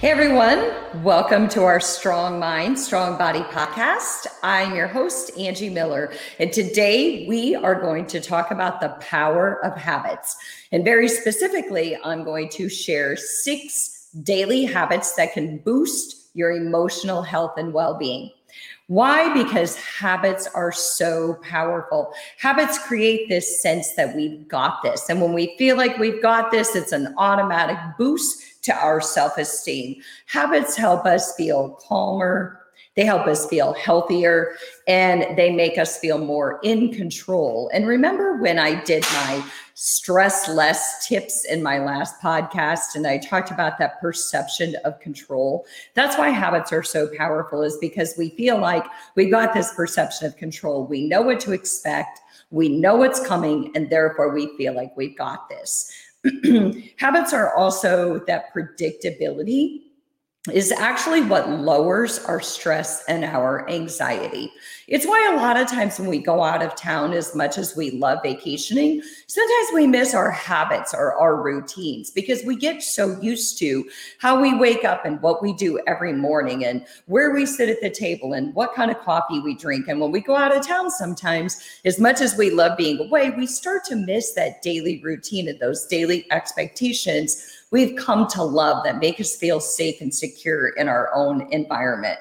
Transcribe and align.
Hey 0.00 0.10
everyone, 0.12 0.70
welcome 1.02 1.48
to 1.48 1.64
our 1.64 1.80
Strong 1.80 2.38
Mind, 2.38 2.78
Strong 2.78 3.18
Body 3.18 3.40
podcast. 3.40 4.28
I'm 4.44 4.76
your 4.76 4.86
host, 4.86 5.36
Angie 5.36 5.70
Miller, 5.70 6.12
and 6.38 6.52
today 6.52 7.26
we 7.26 7.56
are 7.56 7.74
going 7.74 8.06
to 8.06 8.20
talk 8.20 8.52
about 8.52 8.80
the 8.80 8.90
power 9.00 9.60
of 9.64 9.76
habits. 9.76 10.36
And 10.70 10.84
very 10.84 11.08
specifically, 11.08 11.98
I'm 12.04 12.22
going 12.22 12.48
to 12.50 12.68
share 12.68 13.16
six 13.16 14.08
daily 14.22 14.66
habits 14.66 15.16
that 15.16 15.32
can 15.32 15.58
boost 15.58 16.28
your 16.32 16.52
emotional 16.52 17.22
health 17.22 17.54
and 17.56 17.72
well 17.72 17.98
being. 17.98 18.30
Why? 18.86 19.34
Because 19.34 19.76
habits 19.76 20.46
are 20.54 20.70
so 20.70 21.40
powerful. 21.42 22.14
Habits 22.38 22.78
create 22.78 23.28
this 23.28 23.60
sense 23.60 23.94
that 23.96 24.14
we've 24.14 24.46
got 24.46 24.80
this. 24.84 25.10
And 25.10 25.20
when 25.20 25.32
we 25.32 25.56
feel 25.58 25.76
like 25.76 25.98
we've 25.98 26.22
got 26.22 26.52
this, 26.52 26.76
it's 26.76 26.92
an 26.92 27.14
automatic 27.18 27.76
boost 27.98 28.44
to 28.68 28.74
our 28.74 29.00
self 29.00 29.36
esteem. 29.38 30.02
Habits 30.26 30.76
help 30.76 31.06
us 31.06 31.34
feel 31.36 31.78
calmer, 31.86 32.60
they 32.96 33.04
help 33.04 33.26
us 33.26 33.46
feel 33.46 33.74
healthier, 33.74 34.54
and 34.86 35.36
they 35.36 35.52
make 35.52 35.78
us 35.78 35.98
feel 35.98 36.18
more 36.18 36.58
in 36.62 36.92
control. 36.92 37.70
And 37.72 37.86
remember 37.86 38.36
when 38.36 38.58
I 38.58 38.82
did 38.84 39.04
my 39.04 39.44
stress 39.80 40.48
less 40.48 41.06
tips 41.06 41.44
in 41.44 41.62
my 41.62 41.78
last 41.78 42.20
podcast 42.20 42.96
and 42.96 43.06
I 43.06 43.18
talked 43.18 43.52
about 43.52 43.78
that 43.78 44.00
perception 44.00 44.74
of 44.84 44.98
control. 44.98 45.64
That's 45.94 46.18
why 46.18 46.30
habits 46.30 46.72
are 46.72 46.82
so 46.82 47.08
powerful 47.16 47.62
is 47.62 47.78
because 47.80 48.14
we 48.18 48.30
feel 48.30 48.58
like 48.58 48.84
we've 49.14 49.30
got 49.30 49.54
this 49.54 49.72
perception 49.74 50.26
of 50.26 50.36
control. 50.36 50.84
We 50.84 51.06
know 51.06 51.22
what 51.22 51.38
to 51.40 51.52
expect. 51.52 52.18
We 52.50 52.68
know 52.68 52.96
what's 52.96 53.24
coming 53.24 53.70
and 53.76 53.88
therefore 53.88 54.34
we 54.34 54.56
feel 54.56 54.74
like 54.74 54.96
we've 54.96 55.16
got 55.16 55.48
this. 55.48 55.88
Habits 56.98 57.32
are 57.32 57.54
also 57.54 58.20
that 58.26 58.52
predictability 58.54 59.82
is 60.50 60.72
actually 60.72 61.22
what 61.22 61.48
lowers 61.48 62.18
our 62.20 62.40
stress 62.40 63.04
and 63.08 63.24
our 63.24 63.68
anxiety. 63.68 64.52
It's 64.88 65.06
why 65.06 65.30
a 65.30 65.36
lot 65.36 65.58
of 65.58 65.68
times 65.68 65.98
when 65.98 66.08
we 66.08 66.18
go 66.18 66.42
out 66.42 66.62
of 66.62 66.74
town, 66.74 67.12
as 67.12 67.34
much 67.34 67.58
as 67.58 67.76
we 67.76 67.90
love 67.90 68.20
vacationing, 68.22 69.02
sometimes 69.26 69.68
we 69.74 69.86
miss 69.86 70.14
our 70.14 70.30
habits 70.30 70.94
or 70.94 71.14
our 71.14 71.42
routines 71.42 72.10
because 72.10 72.42
we 72.44 72.56
get 72.56 72.82
so 72.82 73.20
used 73.20 73.58
to 73.58 73.84
how 74.18 74.40
we 74.40 74.56
wake 74.56 74.86
up 74.86 75.04
and 75.04 75.20
what 75.20 75.42
we 75.42 75.52
do 75.52 75.78
every 75.86 76.14
morning 76.14 76.64
and 76.64 76.86
where 77.04 77.32
we 77.34 77.44
sit 77.44 77.68
at 77.68 77.82
the 77.82 77.90
table 77.90 78.32
and 78.32 78.54
what 78.54 78.74
kind 78.74 78.90
of 78.90 78.98
coffee 79.00 79.40
we 79.40 79.54
drink. 79.54 79.88
And 79.88 80.00
when 80.00 80.10
we 80.10 80.20
go 80.20 80.34
out 80.34 80.56
of 80.56 80.66
town, 80.66 80.90
sometimes, 80.90 81.60
as 81.84 82.00
much 82.00 82.22
as 82.22 82.38
we 82.38 82.50
love 82.50 82.78
being 82.78 82.98
away, 82.98 83.30
we 83.30 83.46
start 83.46 83.84
to 83.86 83.96
miss 83.96 84.32
that 84.32 84.62
daily 84.62 85.02
routine 85.04 85.48
and 85.48 85.60
those 85.60 85.86
daily 85.86 86.26
expectations 86.30 87.57
we've 87.70 87.96
come 87.96 88.26
to 88.28 88.42
love 88.42 88.84
that 88.84 88.98
make 88.98 89.20
us 89.20 89.36
feel 89.36 89.60
safe 89.60 90.00
and 90.00 90.14
secure 90.14 90.68
in 90.70 90.88
our 90.88 91.14
own 91.14 91.52
environment. 91.52 92.18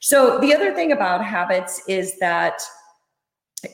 So, 0.00 0.38
the 0.38 0.54
other 0.54 0.74
thing 0.74 0.92
about 0.92 1.24
habits 1.24 1.82
is 1.88 2.18
that 2.18 2.62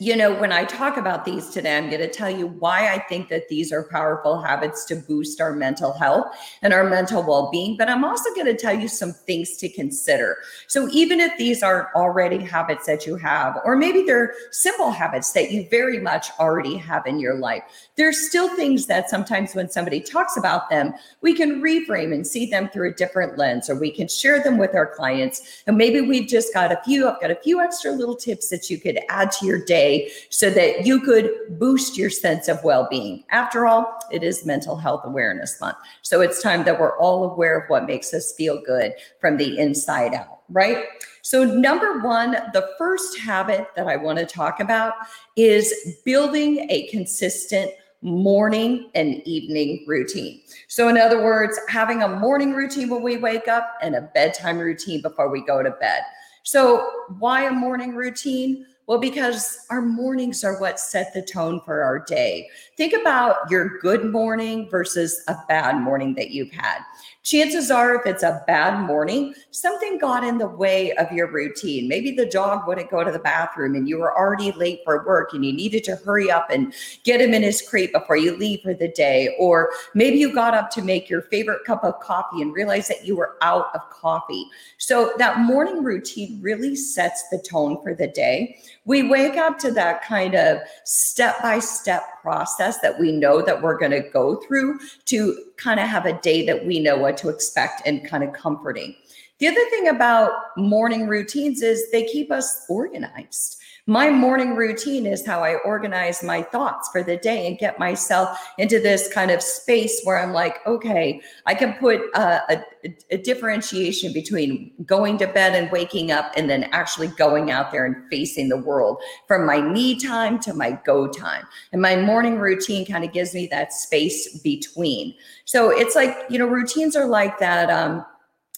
you 0.01 0.17
know, 0.17 0.33
when 0.33 0.51
I 0.51 0.65
talk 0.65 0.97
about 0.97 1.27
these 1.27 1.51
today, 1.51 1.77
I'm 1.77 1.91
going 1.91 2.01
to 2.01 2.09
tell 2.09 2.31
you 2.31 2.47
why 2.47 2.91
I 2.91 2.99
think 3.01 3.29
that 3.29 3.49
these 3.49 3.71
are 3.71 3.83
powerful 3.83 4.41
habits 4.41 4.87
to 4.87 4.97
boost 4.97 5.43
our 5.43 5.53
mental 5.53 5.93
health 5.93 6.35
and 6.63 6.73
our 6.73 6.89
mental 6.89 7.23
well 7.23 7.51
being. 7.51 7.77
But 7.77 7.91
I'm 7.91 8.03
also 8.03 8.33
going 8.35 8.47
to 8.47 8.57
tell 8.57 8.75
you 8.75 8.89
some 8.89 9.13
things 9.13 9.59
to 9.59 9.69
consider. 9.69 10.39
So, 10.69 10.89
even 10.91 11.21
if 11.21 11.37
these 11.37 11.63
aren't 11.63 11.89
already 11.95 12.39
habits 12.39 12.87
that 12.87 13.07
you 13.07 13.17
have, 13.17 13.59
or 13.67 13.77
maybe 13.77 14.05
they're 14.05 14.33
simple 14.53 14.91
habits 14.91 15.33
that 15.33 15.53
you 15.53 15.69
very 15.71 16.01
much 16.01 16.29
already 16.39 16.77
have 16.77 17.07
in 17.07 17.19
your 17.19 17.35
life, 17.35 17.65
there's 17.97 18.27
still 18.27 18.55
things 18.57 18.87
that 18.87 19.11
sometimes 19.11 19.55
when 19.55 19.69
somebody 19.69 20.01
talks 20.01 20.39
about 20.39 20.71
them, 20.71 20.95
we 21.21 21.35
can 21.35 21.61
reframe 21.61 22.15
and 22.15 22.27
see 22.27 22.47
them 22.47 22.71
through 22.71 22.91
a 22.91 22.95
different 22.95 23.37
lens, 23.37 23.69
or 23.69 23.79
we 23.79 23.91
can 23.91 24.09
share 24.09 24.43
them 24.43 24.57
with 24.57 24.75
our 24.75 24.87
clients. 24.87 25.63
And 25.67 25.77
maybe 25.77 26.01
we've 26.01 26.29
just 26.29 26.55
got 26.55 26.73
a 26.73 26.81
few, 26.85 27.07
I've 27.07 27.21
got 27.21 27.31
a 27.31 27.37
few 27.37 27.61
extra 27.61 27.93
little 27.93 28.17
tips 28.17 28.49
that 28.49 28.71
you 28.71 28.79
could 28.79 28.99
add 29.11 29.31
to 29.33 29.47
your 29.47 29.63
day 29.63 29.74
day 29.75 30.11
so 30.31 30.51
that 30.51 30.87
you 30.87 31.01
could 31.01 31.31
boost 31.59 31.99
your 31.99 32.11
sense 32.11 32.49
of 32.49 32.63
well 32.63 32.87
being. 32.91 33.25
After 33.31 33.67
all, 33.67 33.99
it 34.11 34.23
is 34.23 34.47
Mental 34.47 34.77
Health 34.77 35.03
Awareness 35.05 35.61
Month. 35.61 35.79
So 36.03 36.21
it's 36.21 36.43
time 36.43 36.65
that 36.65 36.79
we're 36.79 36.97
all 36.99 37.25
aware 37.33 37.59
of 37.59 37.69
what 37.69 37.87
makes 37.87 38.15
us 38.15 38.33
feel 38.33 38.63
good 38.63 38.93
from 39.21 39.37
the 39.37 39.59
inside 39.59 40.15
out, 40.15 40.41
right? 40.49 40.85
So, 41.23 41.43
number 41.43 42.01
one, 42.01 42.33
the 42.53 42.69
first 42.77 43.19
habit 43.19 43.69
that 43.77 43.87
I 43.87 43.97
want 43.97 44.19
to 44.19 44.27
talk 44.27 44.61
about 44.61 44.93
is 45.37 45.73
building 46.05 46.67
a 46.71 46.87
consistent 46.89 47.71
morning 48.03 48.91
and 48.95 49.27
evening 49.27 49.85
routine. 49.89 50.43
So, 50.69 50.89
in 50.89 50.99
other 50.99 51.23
words, 51.25 51.59
having 51.69 52.03
a 52.03 52.09
morning 52.09 52.53
routine 52.53 52.91
when 52.91 53.03
we 53.03 53.17
wake 53.17 53.49
up 53.49 53.67
and 53.81 53.95
a 53.95 54.03
bedtime 54.03 54.59
routine 54.59 55.01
before 55.01 55.31
we 55.31 55.41
go 55.41 55.63
to 55.63 55.71
bed. 55.71 56.03
So, 56.43 56.91
why 57.19 57.47
a 57.49 57.53
morning 57.53 57.97
routine? 57.97 58.67
Well, 58.87 58.99
because 58.99 59.67
our 59.71 59.81
mornings 59.81 60.45
are 60.45 60.61
what 60.61 60.79
set 60.79 61.15
the 61.15 61.23
tone 61.23 61.63
for 61.65 61.83
our 61.83 62.01
day. 62.01 62.49
Think 62.77 62.93
about 62.93 63.51
your 63.51 63.79
good 63.79 64.13
morning 64.13 64.69
versus 64.69 65.23
a 65.27 65.37
bad 65.49 65.81
morning 65.81 66.15
that 66.17 66.31
you've 66.33 66.53
had. 66.53 66.81
Chances 67.23 67.71
are, 67.71 67.95
if 67.95 68.05
it's 68.05 68.23
a 68.23 68.45
bad 68.47 68.79
morning, 68.87 69.35
something 69.51 69.97
got 69.97 70.25
in 70.25 70.37
the 70.37 70.47
way 70.47 70.93
of 70.97 71.11
your 71.11 71.33
routine. 71.33 71.89
Maybe 71.89 72.11
the 72.11 72.27
dog 72.27 72.69
wouldn't 72.69 72.91
go 72.91 73.03
to 73.03 73.11
the 73.11 73.19
bathroom 73.19 73.75
and 73.75 73.89
you 73.89 73.99
were 73.99 74.15
already 74.15 74.53
late 74.53 74.81
for 74.85 75.07
work 75.07 75.33
and 75.33 75.43
you 75.43 75.51
needed 75.55 75.85
to 75.85 75.97
hurry 75.97 76.31
up 76.31 76.51
and 76.51 76.75
get 77.03 77.23
him 77.23 77.33
in 77.33 77.43
his 77.43 77.63
crate 77.63 77.95
before 77.95 78.19
you 78.19 78.37
leave 78.37 78.61
for 78.61 78.75
the 78.75 78.89
day. 78.89 79.35
Or 79.39 79.71
maybe 79.95 80.19
you 80.19 80.35
got 80.35 80.53
up 80.53 80.69
to 80.73 80.83
make 80.83 81.09
your 81.09 81.23
favorite 81.23 81.65
cup 81.65 81.83
of 81.83 81.99
coffee 82.01 82.43
and 82.43 82.53
realized 82.53 82.91
that 82.91 83.07
you 83.07 83.17
were 83.17 83.39
out 83.41 83.75
of 83.75 83.89
coffee. 83.89 84.45
So 84.77 85.15
that 85.17 85.39
morning 85.39 85.83
routine 85.83 86.43
really 86.43 86.77
sets 86.77 87.31
the 87.31 87.39
tone 87.39 87.83
for 87.83 87.95
the 87.95 88.09
day 88.09 88.59
we 88.85 89.09
wake 89.09 89.37
up 89.37 89.59
to 89.59 89.71
that 89.73 90.05
kind 90.05 90.35
of 90.35 90.59
step 90.85 91.41
by 91.43 91.59
step 91.59 92.03
process 92.21 92.79
that 92.81 92.99
we 92.99 93.13
know 93.13 93.41
that 93.43 93.63
we're 93.63 93.79
going 93.79 93.91
to 93.91 94.09
go 94.11 94.37
through 94.37 94.79
to 95.07 95.37
kind 95.57 95.81
of 95.81 95.89
have 95.89 96.07
a 96.07 96.21
day 96.21 96.45
that 96.45 96.67
we 96.67 96.81
know 96.81 96.97
what 96.97 97.17
to 97.17 97.29
expect 97.29 97.83
and 97.87 98.07
kind 98.07 98.23
of 98.23 98.33
comforting. 98.33 98.95
The 99.39 99.49
other 99.49 99.65
thing 99.71 99.89
about 99.89 100.33
morning 100.57 101.07
routines 101.07 101.63
is 101.63 101.91
they 101.91 102.05
keep 102.05 102.31
us 102.31 102.65
organized. 102.69 103.61
My 103.87 104.09
morning 104.09 104.57
routine 104.57 105.05
is 105.05 105.27
how 105.27 105.45
I 105.45 105.57
organize 105.57 106.23
my 106.23 106.41
thoughts 106.41 106.89
for 106.91 107.03
the 107.03 107.19
day 107.19 107.47
and 107.47 107.59
get 107.59 107.79
myself 107.79 108.39
into 108.57 108.81
this 108.81 109.13
kind 109.13 109.31
of 109.31 109.43
space 109.43 110.01
where 110.05 110.19
I'm 110.19 110.33
like, 110.33 110.67
okay, 110.67 111.21
I 111.45 111.55
can 111.55 111.75
put 111.75 112.01
a, 112.15 112.55
a, 112.55 112.65
a 113.11 113.19
differentiation 113.19 114.15
between 114.15 114.73
going 114.87 115.19
to 115.19 115.27
bed 115.27 115.55
and 115.55 115.71
waking 115.71 116.13
up 116.13 116.33
and 116.35 116.49
then 116.49 116.65
actually 116.73 117.09
going 117.09 117.51
out 117.51 117.73
there 117.73 117.85
and 117.85 118.09
facing 118.11 118.49
the 118.49 118.57
world 118.57 119.03
from 119.29 119.45
my 119.45 119.61
me 119.61 120.01
time 120.01 120.39
to 120.41 120.55
my 120.55 120.79
go 120.87 121.07
time. 121.07 121.45
And 121.71 121.83
my 121.83 121.95
morning 121.95 122.39
routine 122.39 122.87
kind 122.87 123.05
of 123.05 123.13
gives 123.13 123.35
me 123.35 123.49
that 123.49 123.75
space 123.75 124.39
between. 124.39 125.15
So 125.45 125.69
it's 125.69 125.95
like, 125.95 126.17
you 126.31 126.39
know, 126.39 126.47
routines 126.47 126.97
are 126.97 127.07
like 127.07 127.39
that. 127.39 127.69
Um, 127.69 128.07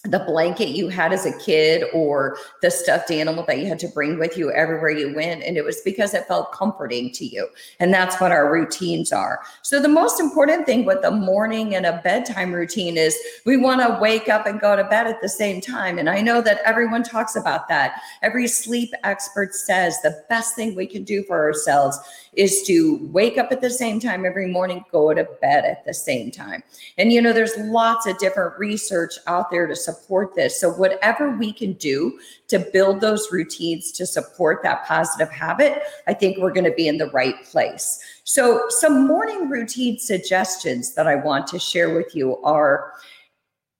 the 0.07 0.19
blanket 0.19 0.69
you 0.69 0.87
had 0.87 1.11
as 1.11 1.25
a 1.25 1.37
kid 1.39 1.83
or 1.93 2.37
the 2.61 2.71
stuffed 2.71 3.11
animal 3.11 3.43
that 3.45 3.59
you 3.59 3.65
had 3.65 3.79
to 3.79 3.87
bring 3.89 4.17
with 4.17 4.37
you 4.37 4.51
everywhere 4.51 4.89
you 4.89 5.13
went. 5.13 5.43
And 5.43 5.57
it 5.57 5.65
was 5.65 5.81
because 5.81 6.13
it 6.13 6.25
felt 6.27 6.51
comforting 6.51 7.11
to 7.11 7.25
you. 7.25 7.47
And 7.79 7.93
that's 7.93 8.19
what 8.21 8.31
our 8.31 8.51
routines 8.51 9.11
are. 9.11 9.41
So, 9.61 9.81
the 9.81 9.87
most 9.87 10.19
important 10.19 10.65
thing 10.65 10.85
with 10.85 11.01
the 11.01 11.11
morning 11.11 11.75
and 11.75 11.85
a 11.85 12.01
bedtime 12.03 12.53
routine 12.53 12.97
is 12.97 13.17
we 13.45 13.57
want 13.57 13.81
to 13.81 13.99
wake 14.01 14.29
up 14.29 14.45
and 14.45 14.59
go 14.59 14.75
to 14.75 14.83
bed 14.85 15.07
at 15.07 15.21
the 15.21 15.29
same 15.29 15.61
time. 15.61 15.97
And 15.97 16.09
I 16.09 16.21
know 16.21 16.41
that 16.41 16.61
everyone 16.63 17.03
talks 17.03 17.35
about 17.35 17.67
that. 17.67 18.01
Every 18.21 18.47
sleep 18.47 18.93
expert 19.03 19.53
says 19.53 20.01
the 20.01 20.23
best 20.29 20.55
thing 20.55 20.75
we 20.75 20.87
can 20.87 21.03
do 21.03 21.23
for 21.23 21.37
ourselves 21.37 21.99
is 22.37 22.61
to 22.61 22.99
wake 23.11 23.39
up 23.39 23.51
at 23.51 23.61
the 23.61 23.69
same 23.69 23.99
time 23.99 24.23
every 24.23 24.47
morning, 24.47 24.85
go 24.91 25.11
to 25.11 25.27
bed 25.41 25.65
at 25.65 25.83
the 25.85 25.93
same 25.93 26.29
time. 26.29 26.63
And, 26.99 27.11
you 27.11 27.19
know, 27.19 27.33
there's 27.33 27.57
lots 27.57 28.05
of 28.05 28.17
different 28.19 28.57
research 28.59 29.15
out 29.25 29.49
there 29.49 29.65
to 29.65 29.75
support 29.75 30.35
this. 30.35 30.59
So, 30.59 30.69
whatever 30.69 31.31
we 31.31 31.51
can 31.51 31.73
do 31.73 32.19
to 32.49 32.59
build 32.59 33.01
those 33.01 33.27
routines 33.31 33.91
to 33.93 34.05
support 34.05 34.61
that 34.63 34.85
positive 34.85 35.31
habit, 35.31 35.81
I 36.07 36.13
think 36.13 36.37
we're 36.37 36.53
going 36.53 36.69
to 36.69 36.75
be 36.75 36.87
in 36.87 36.97
the 36.97 37.09
right 37.09 37.43
place. 37.43 37.99
So, 38.23 38.65
some 38.69 39.07
morning 39.07 39.49
routine 39.49 39.97
suggestions 39.97 40.93
that 40.93 41.07
I 41.07 41.15
want 41.15 41.47
to 41.47 41.59
share 41.59 41.95
with 41.95 42.15
you 42.15 42.37
are 42.43 42.93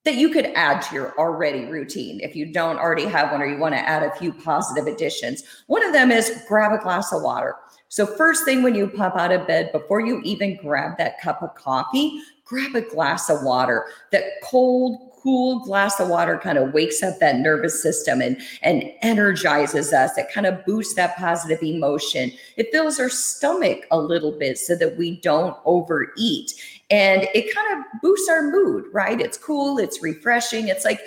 that 0.07 0.15
you 0.15 0.30
could 0.30 0.45
add 0.56 0.81
to 0.81 0.95
your 0.95 1.13
already 1.19 1.65
routine 1.65 2.21
if 2.21 2.33
you 2.33 2.45
don't 2.45 2.77
already 2.77 3.04
have 3.04 3.30
one 3.30 3.42
or 3.42 3.45
you 3.45 3.57
want 3.57 3.75
to 3.75 3.80
add 3.80 4.04
a 4.04 4.15
few 4.15 4.31
positive 4.31 4.88
additions. 4.88 5.44
One 5.68 5.86
of 5.86 5.92
them 5.92 6.12
is 6.12 6.44
grab 6.48 6.71
a 6.71 6.81
glass 6.81 7.12
of 7.12 7.24
water. 7.24 7.56
So, 7.89 8.06
first 8.06 8.45
thing 8.45 8.63
when 8.63 8.74
you 8.74 8.88
pop 8.88 9.18
out 9.18 9.33
of 9.33 9.45
bed, 9.48 9.74
before 9.74 10.00
you 10.00 10.21
even 10.21 10.57
grab 10.57 10.98
that 10.98 11.19
cup 11.19 11.44
of 11.44 11.56
coffee, 11.56 12.21
grab 12.45 12.74
a 12.75 12.81
glass 12.81 13.30
of 13.30 13.44
water. 13.44 13.88
That 14.13 14.24
cold, 14.44 15.12
cool 15.21 15.59
glass 15.59 16.00
of 16.00 16.07
water 16.07 16.38
kind 16.38 16.57
of 16.57 16.74
wakes 16.74 17.04
up 17.04 17.19
that 17.19 17.39
nervous 17.39 17.81
system 17.81 18.21
and, 18.21 18.42
and 18.62 18.89
energizes 19.01 19.92
us. 19.92 20.18
It 20.18 20.31
kind 20.31 20.48
of 20.48 20.65
boosts 20.65 20.94
that 20.94 21.18
positive 21.18 21.62
emotion. 21.62 22.31
It 22.56 22.71
fills 22.71 22.98
our 23.00 23.09
stomach 23.09 23.86
a 23.92 24.00
little 24.00 24.31
bit 24.31 24.57
so 24.57 24.75
that 24.77 24.98
we 24.98 25.19
don't 25.19 25.57
overeat. 25.65 26.54
And 26.89 27.28
it 27.34 27.54
kind 27.54 27.80
of 27.80 28.01
boosts 28.01 28.30
our 28.30 28.50
mood, 28.50 28.86
right? 28.94 29.19
It's 29.19 29.38
cool, 29.38 29.78
it's 29.78 30.01
refreshing. 30.01 30.69
It's 30.69 30.86
like 30.86 31.01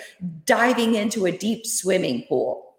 diving 0.45 0.95
into 0.95 1.25
a 1.25 1.31
deep 1.31 1.65
swimming 1.65 2.25
pool. 2.29 2.71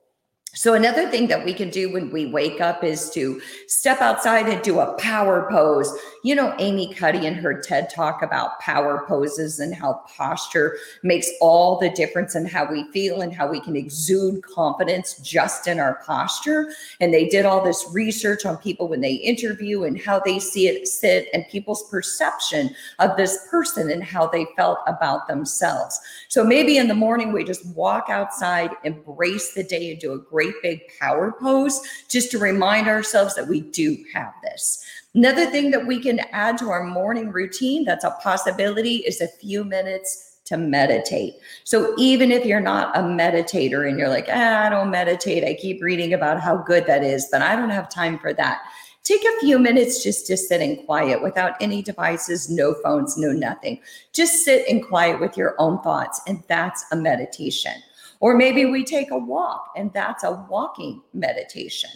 So, 0.54 0.74
another 0.74 1.10
thing 1.10 1.28
that 1.28 1.44
we 1.44 1.54
can 1.54 1.70
do 1.70 1.90
when 1.90 2.10
we 2.10 2.26
wake 2.26 2.60
up 2.60 2.84
is 2.84 3.10
to 3.10 3.40
step 3.68 4.02
outside 4.02 4.48
and 4.48 4.62
do 4.62 4.80
a 4.80 4.92
power 4.98 5.48
pose. 5.50 5.90
You 6.24 6.36
know, 6.36 6.54
Amy 6.60 6.94
Cuddy 6.94 7.26
and 7.26 7.36
her 7.36 7.60
TED 7.60 7.90
talk 7.90 8.22
about 8.22 8.60
power 8.60 9.04
poses 9.08 9.58
and 9.58 9.74
how 9.74 10.04
posture 10.16 10.78
makes 11.02 11.28
all 11.40 11.80
the 11.80 11.90
difference 11.90 12.36
in 12.36 12.46
how 12.46 12.70
we 12.70 12.84
feel 12.92 13.22
and 13.22 13.34
how 13.34 13.50
we 13.50 13.60
can 13.60 13.74
exude 13.74 14.44
confidence 14.44 15.14
just 15.14 15.66
in 15.66 15.80
our 15.80 16.00
posture. 16.06 16.72
And 17.00 17.12
they 17.12 17.28
did 17.28 17.44
all 17.44 17.64
this 17.64 17.84
research 17.92 18.46
on 18.46 18.56
people 18.58 18.86
when 18.86 19.00
they 19.00 19.14
interview 19.14 19.82
and 19.82 20.00
how 20.00 20.20
they 20.20 20.38
see 20.38 20.68
it 20.68 20.86
sit 20.86 21.26
and 21.34 21.44
people's 21.48 21.90
perception 21.90 22.72
of 23.00 23.16
this 23.16 23.44
person 23.50 23.90
and 23.90 24.04
how 24.04 24.28
they 24.28 24.46
felt 24.56 24.78
about 24.86 25.26
themselves. 25.26 25.98
So, 26.28 26.44
maybe 26.44 26.78
in 26.78 26.86
the 26.86 26.94
morning, 26.94 27.32
we 27.32 27.42
just 27.42 27.66
walk 27.74 28.06
outside, 28.10 28.70
embrace 28.84 29.54
the 29.54 29.64
day, 29.64 29.90
and 29.90 30.00
do 30.00 30.12
a 30.12 30.18
great 30.18 30.54
big 30.62 30.82
power 31.00 31.32
pose 31.32 31.80
just 32.08 32.30
to 32.30 32.38
remind 32.38 32.86
ourselves 32.86 33.34
that 33.34 33.48
we 33.48 33.62
do 33.62 33.96
have 34.14 34.32
this. 34.44 34.84
Another 35.14 35.46
thing 35.46 35.70
that 35.72 35.86
we 35.86 36.00
can 36.00 36.20
add 36.32 36.56
to 36.58 36.70
our 36.70 36.84
morning 36.84 37.30
routine 37.30 37.84
that's 37.84 38.04
a 38.04 38.16
possibility 38.22 38.96
is 38.96 39.20
a 39.20 39.28
few 39.28 39.62
minutes 39.62 40.38
to 40.46 40.56
meditate. 40.56 41.34
So 41.64 41.94
even 41.98 42.32
if 42.32 42.46
you're 42.46 42.60
not 42.60 42.96
a 42.96 43.02
meditator 43.02 43.88
and 43.88 43.98
you're 43.98 44.08
like, 44.08 44.26
ah, 44.30 44.66
I 44.66 44.70
don't 44.70 44.90
meditate, 44.90 45.44
I 45.44 45.54
keep 45.54 45.82
reading 45.82 46.14
about 46.14 46.40
how 46.40 46.56
good 46.56 46.86
that 46.86 47.04
is, 47.04 47.28
but 47.30 47.42
I 47.42 47.54
don't 47.54 47.70
have 47.70 47.90
time 47.90 48.18
for 48.18 48.32
that. 48.34 48.62
Take 49.04 49.22
a 49.24 49.40
few 49.40 49.58
minutes 49.58 50.02
just 50.02 50.26
to 50.28 50.36
sit 50.36 50.62
in 50.62 50.84
quiet 50.84 51.22
without 51.22 51.54
any 51.60 51.82
devices, 51.82 52.48
no 52.48 52.74
phones, 52.82 53.18
no 53.18 53.32
nothing. 53.32 53.80
Just 54.12 54.44
sit 54.44 54.66
in 54.68 54.82
quiet 54.82 55.20
with 55.20 55.36
your 55.36 55.56
own 55.58 55.82
thoughts, 55.82 56.20
and 56.26 56.42
that's 56.48 56.84
a 56.92 56.96
meditation. 56.96 57.74
Or 58.20 58.36
maybe 58.36 58.64
we 58.64 58.84
take 58.84 59.10
a 59.10 59.18
walk 59.18 59.72
and 59.76 59.92
that's 59.92 60.22
a 60.22 60.46
walking 60.48 61.02
meditation. 61.12 61.90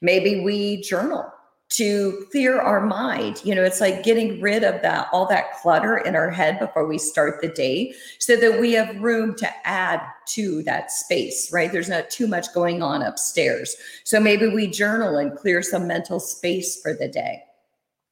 Maybe 0.00 0.40
we 0.40 0.80
journal 0.80 1.30
to 1.68 2.26
clear 2.30 2.60
our 2.60 2.86
mind. 2.86 3.40
You 3.44 3.54
know, 3.54 3.64
it's 3.64 3.80
like 3.80 4.04
getting 4.04 4.40
rid 4.40 4.62
of 4.62 4.80
that 4.82 5.08
all 5.12 5.26
that 5.26 5.60
clutter 5.60 5.98
in 5.98 6.14
our 6.14 6.30
head 6.30 6.58
before 6.58 6.86
we 6.86 6.96
start 6.96 7.40
the 7.40 7.48
day 7.48 7.92
so 8.18 8.36
that 8.36 8.60
we 8.60 8.72
have 8.72 9.00
room 9.00 9.34
to 9.36 9.66
add 9.66 10.00
to 10.26 10.62
that 10.62 10.92
space, 10.92 11.52
right? 11.52 11.70
There's 11.70 11.88
not 11.88 12.08
too 12.08 12.28
much 12.28 12.52
going 12.54 12.82
on 12.82 13.02
upstairs. 13.02 13.76
So 14.04 14.20
maybe 14.20 14.48
we 14.48 14.68
journal 14.68 15.16
and 15.16 15.36
clear 15.36 15.60
some 15.60 15.86
mental 15.86 16.20
space 16.20 16.80
for 16.80 16.94
the 16.94 17.08
day. 17.08 17.42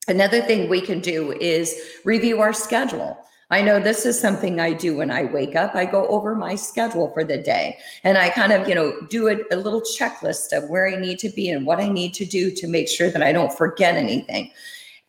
Another 0.09 0.43
thing 0.43 0.69
we 0.69 0.81
can 0.81 1.01
do 1.01 1.33
is 1.33 1.75
review 2.05 2.41
our 2.41 2.53
schedule. 2.53 3.17
I 3.51 3.63
know 3.63 3.79
this 3.79 4.07
is 4.07 4.19
something 4.19 4.59
I 4.59 4.73
do 4.73 4.97
when 4.97 5.11
I 5.11 5.25
wake 5.25 5.55
up. 5.55 5.75
I 5.75 5.85
go 5.85 6.07
over 6.09 6.35
my 6.35 6.55
schedule 6.55 7.11
for 7.13 7.25
the 7.25 7.39
day 7.39 7.79
and 8.03 8.17
I 8.17 8.31
kind 8.31 8.53
of, 8.53 8.69
you 8.69 8.75
know, 8.75 8.95
do 9.11 9.29
a, 9.29 9.37
a, 9.53 9.57
little 9.57 9.83
checklist 9.83 10.57
of 10.57 10.71
where 10.71 10.89
I 10.89 10.97
need 10.97 11.19
to 11.21 11.29
be 11.29 11.51
and 11.51 11.67
what 11.67 11.79
I 11.79 11.89
need 11.89 12.15
to 12.15 12.25
do 12.25 12.51
to 12.51 12.67
make 12.67 12.89
sure 12.89 13.11
that 13.11 13.23
I 13.23 13.33
don't 13.33 13.53
forget 13.53 13.97
anything. 13.97 14.51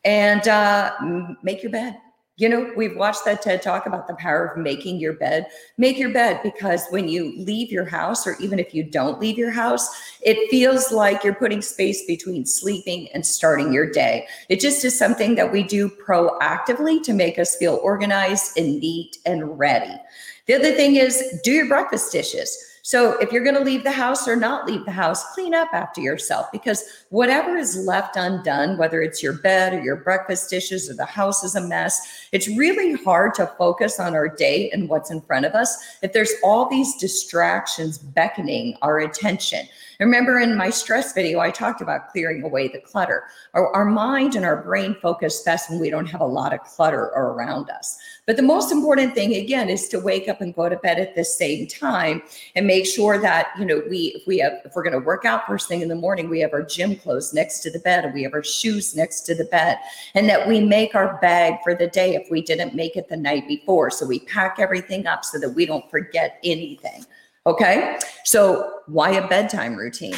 And 0.04 0.46
uh, 0.46 0.94
make 1.42 1.62
your 1.62 1.72
bed. 1.72 1.98
You 2.38 2.50
know, 2.50 2.70
we've 2.76 2.96
watched 2.96 3.24
that 3.24 3.40
TED 3.40 3.62
talk 3.62 3.86
about 3.86 4.06
the 4.06 4.14
power 4.16 4.44
of 4.44 4.58
making 4.58 5.00
your 5.00 5.14
bed. 5.14 5.46
Make 5.78 5.96
your 5.96 6.12
bed 6.12 6.40
because 6.42 6.86
when 6.90 7.08
you 7.08 7.34
leave 7.38 7.72
your 7.72 7.86
house, 7.86 8.26
or 8.26 8.36
even 8.38 8.58
if 8.58 8.74
you 8.74 8.84
don't 8.84 9.18
leave 9.18 9.38
your 9.38 9.50
house, 9.50 9.88
it 10.20 10.50
feels 10.50 10.92
like 10.92 11.24
you're 11.24 11.34
putting 11.34 11.62
space 11.62 12.04
between 12.04 12.44
sleeping 12.44 13.08
and 13.14 13.24
starting 13.24 13.72
your 13.72 13.90
day. 13.90 14.26
It 14.50 14.60
just 14.60 14.84
is 14.84 14.98
something 14.98 15.34
that 15.36 15.50
we 15.50 15.62
do 15.62 15.88
proactively 15.88 17.02
to 17.04 17.14
make 17.14 17.38
us 17.38 17.56
feel 17.56 17.80
organized 17.82 18.58
and 18.58 18.80
neat 18.80 19.16
and 19.24 19.58
ready. 19.58 19.96
The 20.44 20.56
other 20.56 20.72
thing 20.72 20.96
is 20.96 21.40
do 21.42 21.52
your 21.52 21.68
breakfast 21.68 22.12
dishes. 22.12 22.54
So 22.86 23.18
if 23.18 23.32
you're 23.32 23.42
going 23.42 23.56
to 23.56 23.64
leave 23.64 23.82
the 23.82 23.90
house 23.90 24.28
or 24.28 24.36
not 24.36 24.64
leave 24.64 24.84
the 24.84 24.92
house, 24.92 25.34
clean 25.34 25.54
up 25.54 25.70
after 25.72 26.00
yourself 26.00 26.46
because 26.52 26.84
whatever 27.10 27.56
is 27.56 27.76
left 27.84 28.14
undone, 28.14 28.78
whether 28.78 29.02
it's 29.02 29.20
your 29.20 29.32
bed 29.32 29.74
or 29.74 29.80
your 29.80 29.96
breakfast 29.96 30.48
dishes 30.50 30.88
or 30.88 30.94
the 30.94 31.04
house 31.04 31.42
is 31.42 31.56
a 31.56 31.60
mess, 31.60 32.28
it's 32.30 32.46
really 32.46 32.92
hard 33.02 33.34
to 33.34 33.52
focus 33.58 33.98
on 33.98 34.14
our 34.14 34.28
day 34.28 34.70
and 34.70 34.88
what's 34.88 35.10
in 35.10 35.20
front 35.20 35.44
of 35.44 35.54
us 35.54 35.76
if 36.00 36.12
there's 36.12 36.32
all 36.44 36.68
these 36.68 36.94
distractions 36.94 37.98
beckoning 37.98 38.76
our 38.82 39.00
attention. 39.00 39.66
Remember 40.00 40.40
in 40.40 40.56
my 40.56 40.70
stress 40.70 41.12
video, 41.12 41.40
I 41.40 41.50
talked 41.50 41.80
about 41.80 42.10
clearing 42.10 42.42
away 42.42 42.68
the 42.68 42.80
clutter. 42.80 43.24
Our, 43.54 43.72
our 43.74 43.84
mind 43.84 44.34
and 44.34 44.44
our 44.44 44.62
brain 44.62 44.94
focus 45.00 45.42
best 45.42 45.70
when 45.70 45.80
we 45.80 45.90
don't 45.90 46.06
have 46.06 46.20
a 46.20 46.26
lot 46.26 46.52
of 46.52 46.60
clutter 46.60 47.04
around 47.16 47.70
us. 47.70 47.98
But 48.26 48.36
the 48.36 48.42
most 48.42 48.72
important 48.72 49.14
thing, 49.14 49.34
again, 49.34 49.70
is 49.70 49.88
to 49.88 50.00
wake 50.00 50.28
up 50.28 50.40
and 50.40 50.54
go 50.54 50.68
to 50.68 50.76
bed 50.76 50.98
at 50.98 51.14
the 51.14 51.24
same 51.24 51.66
time 51.66 52.22
and 52.54 52.66
make 52.66 52.84
sure 52.84 53.18
that, 53.18 53.48
you 53.58 53.64
know, 53.64 53.82
we, 53.88 54.12
if 54.16 54.26
we 54.26 54.38
have, 54.38 54.54
if 54.64 54.74
we're 54.74 54.82
going 54.82 54.92
to 54.92 55.06
work 55.06 55.24
out 55.24 55.46
first 55.46 55.68
thing 55.68 55.80
in 55.80 55.88
the 55.88 55.94
morning, 55.94 56.28
we 56.28 56.40
have 56.40 56.52
our 56.52 56.62
gym 56.62 56.96
clothes 56.96 57.32
next 57.32 57.60
to 57.60 57.70
the 57.70 57.78
bed 57.78 58.04
and 58.04 58.12
we 58.12 58.22
have 58.22 58.34
our 58.34 58.44
shoes 58.44 58.94
next 58.94 59.22
to 59.22 59.34
the 59.34 59.44
bed 59.44 59.78
and 60.14 60.28
that 60.28 60.46
we 60.46 60.60
make 60.60 60.94
our 60.94 61.18
bag 61.20 61.54
for 61.62 61.74
the 61.74 61.86
day 61.86 62.14
if 62.14 62.26
we 62.30 62.42
didn't 62.42 62.74
make 62.74 62.96
it 62.96 63.08
the 63.08 63.16
night 63.16 63.48
before. 63.48 63.90
So 63.90 64.04
we 64.04 64.20
pack 64.20 64.56
everything 64.58 65.06
up 65.06 65.24
so 65.24 65.38
that 65.38 65.50
we 65.50 65.64
don't 65.64 65.88
forget 65.90 66.38
anything. 66.44 67.06
Okay. 67.46 67.98
So, 68.24 68.80
why 68.86 69.10
a 69.12 69.28
bedtime 69.28 69.76
routine? 69.76 70.16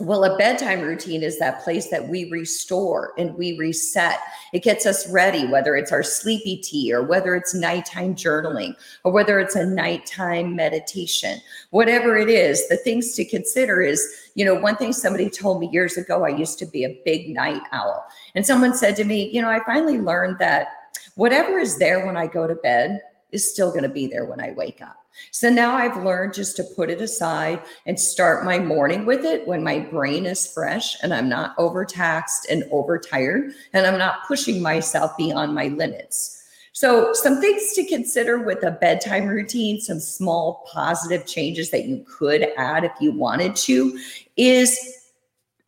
Well, 0.00 0.24
a 0.24 0.36
bedtime 0.38 0.80
routine 0.80 1.22
is 1.22 1.38
that 1.38 1.62
place 1.62 1.90
that 1.90 2.08
we 2.08 2.30
restore 2.30 3.12
and 3.18 3.34
we 3.34 3.58
reset. 3.58 4.18
It 4.54 4.62
gets 4.62 4.86
us 4.86 5.08
ready, 5.10 5.46
whether 5.46 5.76
it's 5.76 5.92
our 5.92 6.02
sleepy 6.02 6.56
tea 6.56 6.90
or 6.90 7.02
whether 7.02 7.36
it's 7.36 7.54
nighttime 7.54 8.14
journaling 8.14 8.74
or 9.04 9.12
whether 9.12 9.38
it's 9.38 9.56
a 9.56 9.66
nighttime 9.66 10.56
meditation, 10.56 11.38
whatever 11.68 12.16
it 12.16 12.30
is. 12.30 12.66
The 12.68 12.78
things 12.78 13.12
to 13.16 13.26
consider 13.26 13.82
is, 13.82 14.02
you 14.34 14.44
know, 14.44 14.54
one 14.54 14.76
thing 14.76 14.94
somebody 14.94 15.28
told 15.28 15.60
me 15.60 15.68
years 15.68 15.98
ago, 15.98 16.24
I 16.24 16.30
used 16.30 16.58
to 16.60 16.66
be 16.66 16.84
a 16.84 16.98
big 17.04 17.28
night 17.28 17.62
owl. 17.72 18.02
And 18.34 18.46
someone 18.46 18.74
said 18.74 18.96
to 18.96 19.04
me, 19.04 19.28
you 19.30 19.42
know, 19.42 19.50
I 19.50 19.62
finally 19.66 19.98
learned 19.98 20.38
that 20.38 20.68
whatever 21.14 21.58
is 21.58 21.76
there 21.76 22.06
when 22.06 22.16
I 22.16 22.26
go 22.26 22.46
to 22.46 22.54
bed 22.54 23.02
is 23.32 23.52
still 23.52 23.68
going 23.68 23.82
to 23.82 23.90
be 23.90 24.06
there 24.06 24.24
when 24.24 24.40
I 24.40 24.52
wake 24.52 24.80
up. 24.80 24.99
So 25.30 25.50
now 25.50 25.74
I've 25.74 26.02
learned 26.02 26.34
just 26.34 26.56
to 26.56 26.64
put 26.64 26.90
it 26.90 27.00
aside 27.00 27.62
and 27.86 27.98
start 27.98 28.44
my 28.44 28.58
morning 28.58 29.06
with 29.06 29.24
it 29.24 29.46
when 29.46 29.62
my 29.62 29.80
brain 29.80 30.26
is 30.26 30.52
fresh 30.52 30.96
and 31.02 31.12
I'm 31.12 31.28
not 31.28 31.54
overtaxed 31.58 32.46
and 32.50 32.64
overtired 32.70 33.52
and 33.72 33.86
I'm 33.86 33.98
not 33.98 34.26
pushing 34.26 34.62
myself 34.62 35.16
beyond 35.16 35.54
my 35.54 35.68
limits. 35.68 36.36
So, 36.72 37.12
some 37.12 37.40
things 37.40 37.72
to 37.74 37.84
consider 37.84 38.38
with 38.38 38.62
a 38.62 38.70
bedtime 38.70 39.26
routine, 39.26 39.80
some 39.80 39.98
small 39.98 40.66
positive 40.72 41.26
changes 41.26 41.70
that 41.70 41.86
you 41.86 42.04
could 42.08 42.46
add 42.56 42.84
if 42.84 42.92
you 43.00 43.12
wanted 43.12 43.56
to, 43.56 43.98
is 44.36 44.78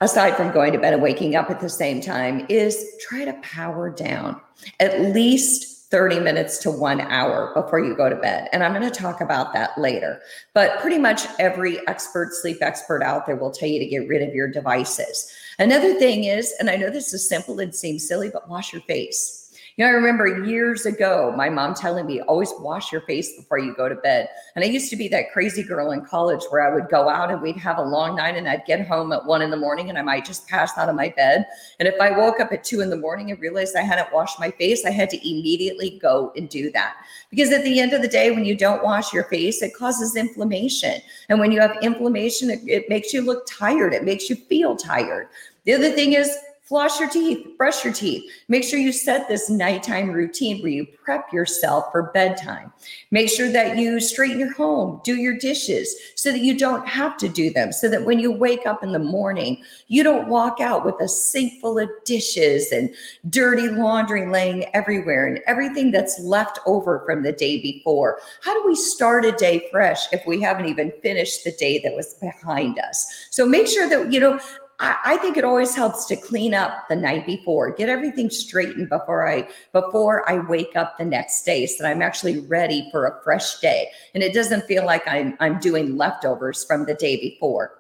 aside 0.01 0.37
from 0.37 0.53
going 0.53 0.73
to 0.73 0.79
bed 0.79 0.95
and 0.95 1.03
waking 1.03 1.35
up 1.35 1.51
at 1.51 1.61
the 1.61 1.69
same 1.69 2.01
time, 2.01 2.47
is 2.49 2.87
try 3.01 3.25
to 3.25 3.33
power 3.43 3.91
down 3.91 4.41
at 4.81 5.01
least 5.01 5.72
30 5.93 6.21
minutes 6.21 6.57
to 6.57 6.71
one 6.71 7.03
hour 7.03 7.53
before 7.55 7.79
you 7.79 7.95
go 7.95 8.09
to 8.09 8.17
bed. 8.17 8.49
And 8.53 8.65
I'm 8.65 8.73
going 8.73 8.91
to 8.91 9.01
talk 9.01 9.21
about 9.21 9.53
that 9.53 9.77
later. 9.77 10.23
But 10.55 10.81
pretty 10.81 10.99
much 10.99 11.27
every 11.39 11.87
expert, 11.87 12.33
sleep 12.33 12.63
expert 12.63 13.03
out 13.03 13.27
there 13.27 13.37
will 13.37 13.51
tell 13.51 13.69
you 13.69 13.79
to 13.79 13.87
get 13.87 14.09
rid 14.09 14.27
of 14.27 14.35
your 14.35 14.49
devices. 14.49 15.31
Another 15.59 15.93
thing 15.95 16.25
is, 16.25 16.55
and 16.59 16.71
I 16.71 16.77
know 16.77 16.89
this 16.89 17.13
is 17.13 17.29
simple 17.29 17.61
and 17.61 17.75
seems 17.75 18.09
silly, 18.09 18.31
but 18.31 18.49
wash 18.49 18.73
your 18.73 18.81
face. 18.83 19.42
You 19.77 19.87
know, 19.87 19.91
I 19.91 19.95
remember 19.95 20.45
years 20.45 20.85
ago, 20.85 21.33
my 21.35 21.49
mom 21.49 21.75
telling 21.75 22.05
me, 22.05 22.21
always 22.21 22.53
wash 22.59 22.93
your 22.93 23.01
face 23.03 23.35
before 23.39 23.59
you 23.59 23.75
go 23.75 23.89
to 23.89 23.95
bed. 23.95 24.29
And 24.55 24.63
I 24.63 24.69
used 24.69 24.91
to 24.91 24.97
be 24.97 25.09
that 25.09 25.33
crazy 25.33 25.63
girl 25.63 25.93
in 25.93 26.05
college 26.05 26.43
where 26.51 26.61
I 26.61 26.75
would 26.75 26.91
go 26.91 27.09
out 27.09 27.31
and 27.31 27.41
we'd 27.41 27.57
have 27.57 27.79
a 27.79 27.83
long 27.83 28.17
night 28.17 28.37
and 28.37 28.47
I'd 28.47 28.67
get 28.67 28.87
home 28.87 29.13
at 29.13 29.25
one 29.25 29.41
in 29.41 29.49
the 29.49 29.57
morning 29.57 29.89
and 29.89 29.97
I 29.97 30.03
might 30.03 30.27
just 30.27 30.47
pass 30.47 30.77
out 30.77 30.91
of 30.91 30.95
my 30.95 31.09
bed. 31.09 31.47
And 31.79 31.89
if 31.89 31.99
I 32.03 32.11
woke 32.11 32.39
up 32.39 32.53
at 32.53 32.65
two 32.65 32.83
in 32.83 32.91
the 32.91 32.99
morning 32.99 33.31
and 33.31 33.41
realized 33.41 33.75
I 33.75 33.81
hadn't 33.81 34.13
washed 34.13 34.39
my 34.39 34.51
face, 34.51 34.85
I 34.85 34.91
had 34.91 35.09
to 35.09 35.17
immediately 35.17 35.99
go 36.03 36.35
and 36.37 36.51
do 36.51 36.71
that. 36.73 36.97
Because 37.31 37.51
at 37.51 37.65
the 37.65 37.81
end 37.81 37.95
of 37.95 38.03
the 38.03 38.09
day, 38.09 38.31
when 38.31 38.45
you 38.45 38.55
don't 38.55 38.85
wash 38.85 39.15
your 39.15 39.25
face, 39.25 39.63
it 39.63 39.75
causes 39.75 40.17
inflammation. 40.17 41.01
And 41.31 41.41
when 41.41 41.51
you 41.51 41.63
have 41.63 41.79
inflammation, 41.81 42.51
it, 42.51 42.61
it 42.67 42.91
makes 42.91 43.15
you 43.15 43.23
look 43.23 43.47
tired, 43.47 43.95
it 43.95 44.05
makes 44.05 44.29
you 44.29 44.37
feel 44.37 44.77
tired. 44.77 45.29
The 45.65 45.73
other 45.73 45.93
thing 45.93 46.13
is 46.13 46.37
floss 46.63 47.01
your 47.01 47.09
teeth, 47.09 47.47
brush 47.59 47.85
your 47.85 47.93
teeth. 47.93 48.31
Make 48.49 48.63
sure 48.65 48.79
you 48.79 48.93
set 48.93 49.29
this 49.29 49.51
nighttime 49.51 50.11
routine 50.11 50.63
where 50.63 50.71
you 50.71 50.87
prep 51.05 51.33
yourself 51.33 51.91
for 51.91 52.05
bedtime. 52.15 52.73
Make 53.11 53.29
sure 53.29 53.51
that 53.51 53.77
you 53.77 54.01
straighten 54.01 54.39
your 54.39 54.55
home, 54.55 55.01
do 55.05 55.17
your 55.17 55.37
dishes 55.37 55.95
so 56.15 56.31
that 56.31 56.41
you 56.41 56.57
don't 56.57 56.87
have 56.87 57.17
to 57.19 57.29
do 57.29 57.51
them. 57.51 57.73
So 57.73 57.89
that 57.89 58.05
when 58.05 58.21
you 58.21 58.31
wake 58.31 58.65
up 58.65 58.85
in 58.85 58.93
the 58.93 58.99
morning, 58.99 59.63
you 59.89 60.03
don't 60.03 60.29
walk 60.29 60.61
out 60.61 60.85
with 60.85 60.95
a 61.01 61.09
sink 61.09 61.61
full 61.61 61.79
of 61.79 61.91
dishes 62.05 62.71
and 62.71 62.95
dirty 63.29 63.69
laundry 63.69 64.27
laying 64.27 64.65
everywhere 64.75 65.27
and 65.27 65.41
everything 65.47 65.91
that's 65.91 66.21
left 66.21 66.61
over 66.65 67.03
from 67.05 67.23
the 67.23 67.33
day 67.33 67.61
before. 67.61 68.21
How 68.43 68.55
do 68.55 68.67
we 68.67 68.77
start 68.77 69.25
a 69.25 69.33
day 69.33 69.69
fresh 69.71 70.11
if 70.13 70.25
we 70.27 70.41
haven't 70.41 70.67
even 70.67 70.93
finished 71.03 71.45
the 71.45 71.53
day 71.53 71.81
that 71.81 71.97
was 71.97 72.15
behind 72.15 72.79
us? 72.79 73.29
So 73.31 73.45
make 73.45 73.67
sure 73.67 73.89
that, 73.89 74.13
you 74.13 74.21
know, 74.21 74.41
I, 74.83 74.97
I 75.05 75.17
think 75.19 75.37
it 75.37 75.45
always 75.45 75.75
helps 75.75 76.05
to 76.07 76.17
clean 76.17 76.53
up 76.53 76.89
the 76.89 76.97
night 76.97 77.25
before, 77.25 77.71
get 77.71 77.89
everything 77.89 78.29
straightened 78.29 78.89
before 78.89 79.27
I 79.27 79.49
before 79.73 80.29
I 80.29 80.39
wake 80.41 80.77
up 80.77 80.99
the 80.99 81.05
next 81.05 81.45
day, 81.45 81.67
so 81.67 81.83
that 81.83 81.91
I'm 81.91 82.03
actually 82.03 82.41
ready 82.41 82.89
for 82.91 83.07
a 83.07 83.23
fresh 83.23 83.61
day, 83.61 83.89
and 84.13 84.23
it 84.23 84.35
doesn't 84.35 84.67
feel 84.67 84.85
like 84.85 85.07
I'm 85.07 85.37
I'm 85.41 85.61
doing 85.61 85.97
leftovers 85.97 86.65
from 86.65 86.85
the 86.85 86.95
day 86.95 87.17
before. 87.17 87.79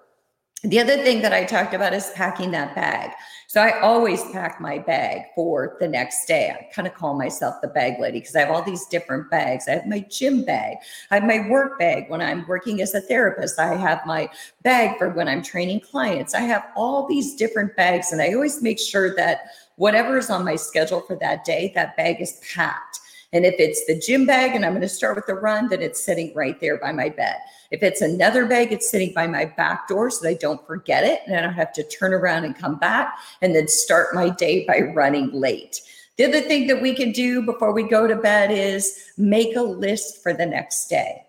The 0.65 0.79
other 0.79 0.97
thing 0.99 1.23
that 1.23 1.33
I 1.33 1.45
talked 1.45 1.75
about 1.75 1.93
is 1.93 2.13
packing 2.15 2.53
that 2.53 2.77
bag. 2.77 3.11
So 3.49 3.61
I 3.61 3.81
always 3.81 4.23
pack 4.31 4.61
my 4.61 4.79
bag 4.79 5.23
for 5.35 5.77
the 5.81 5.89
next 5.89 6.27
day. 6.27 6.51
I 6.51 6.73
kind 6.73 6.87
of 6.87 6.95
call 6.95 7.15
myself 7.15 7.57
the 7.61 7.67
bag 7.67 7.99
lady 7.99 8.21
because 8.21 8.37
I 8.37 8.41
have 8.41 8.51
all 8.51 8.63
these 8.63 8.87
different 8.87 9.29
bags. 9.29 9.67
I 9.67 9.73
have 9.73 9.87
my 9.87 10.07
gym 10.09 10.45
bag, 10.45 10.77
I 11.11 11.17
have 11.17 11.25
my 11.25 11.49
work 11.51 11.81
bag 11.81 12.09
when 12.09 12.21
I'm 12.21 12.47
working 12.47 12.81
as 12.81 12.95
a 12.95 13.01
therapist, 13.01 13.59
I 13.59 13.75
have 13.75 14.07
my 14.07 14.31
bag 14.63 14.99
for 14.99 15.09
when 15.09 15.27
I'm 15.27 15.43
training 15.43 15.81
clients. 15.81 16.33
I 16.33 16.43
have 16.43 16.65
all 16.77 17.09
these 17.09 17.35
different 17.35 17.77
bags, 17.77 18.13
and 18.13 18.23
I 18.23 18.33
always 18.33 18.63
make 18.63 18.79
sure 18.79 19.17
that 19.17 19.41
whatever 19.77 20.17
is 20.17 20.31
on 20.31 20.45
my 20.45 20.55
schedule 20.55 21.01
for 21.01 21.17
that 21.17 21.45
day, 21.45 21.73
that 21.75 21.97
bag 21.97 22.21
is 22.21 22.41
packed. 22.55 23.01
And 23.33 23.47
if 23.47 23.55
it's 23.59 23.85
the 23.87 23.99
gym 23.99 24.27
bag 24.27 24.55
and 24.55 24.65
I'm 24.65 24.73
going 24.73 24.83
to 24.83 24.89
start 24.89 25.17
with 25.17 25.27
the 25.27 25.35
run, 25.35 25.69
then 25.69 25.81
it's 25.81 26.05
sitting 26.05 26.33
right 26.35 26.61
there 26.61 26.79
by 26.79 26.93
my 26.93 27.09
bed. 27.09 27.37
If 27.73 27.83
it's 27.83 28.03
another 28.03 28.45
bag, 28.45 28.71
it's 28.71 28.91
sitting 28.91 29.15
by 29.15 29.27
my 29.27 29.47
back 29.47 29.89
door 29.89 30.11
so 30.11 30.23
that 30.23 30.29
I 30.29 30.35
don't 30.35 30.65
forget 30.67 31.05
it 31.05 31.21
and 31.27 31.35
I 31.35 31.41
don't 31.41 31.55
have 31.55 31.73
to 31.73 31.83
turn 31.83 32.13
around 32.13 32.45
and 32.45 32.57
come 32.57 32.79
back 32.79 33.19
and 33.41 33.55
then 33.55 33.67
start 33.67 34.15
my 34.15 34.29
day 34.29 34.67
by 34.67 34.81
running 34.95 35.33
late. 35.33 35.81
The 36.19 36.27
other 36.27 36.43
thing 36.43 36.67
that 36.67 36.83
we 36.83 36.95
can 36.95 37.13
do 37.13 37.41
before 37.41 37.73
we 37.73 37.83
go 37.85 38.07
to 38.07 38.15
bed 38.15 38.51
is 38.51 39.11
make 39.17 39.57
a 39.57 39.63
list 39.63 40.23
for 40.23 40.35
the 40.35 40.45
next 40.45 40.89
day. 40.89 41.23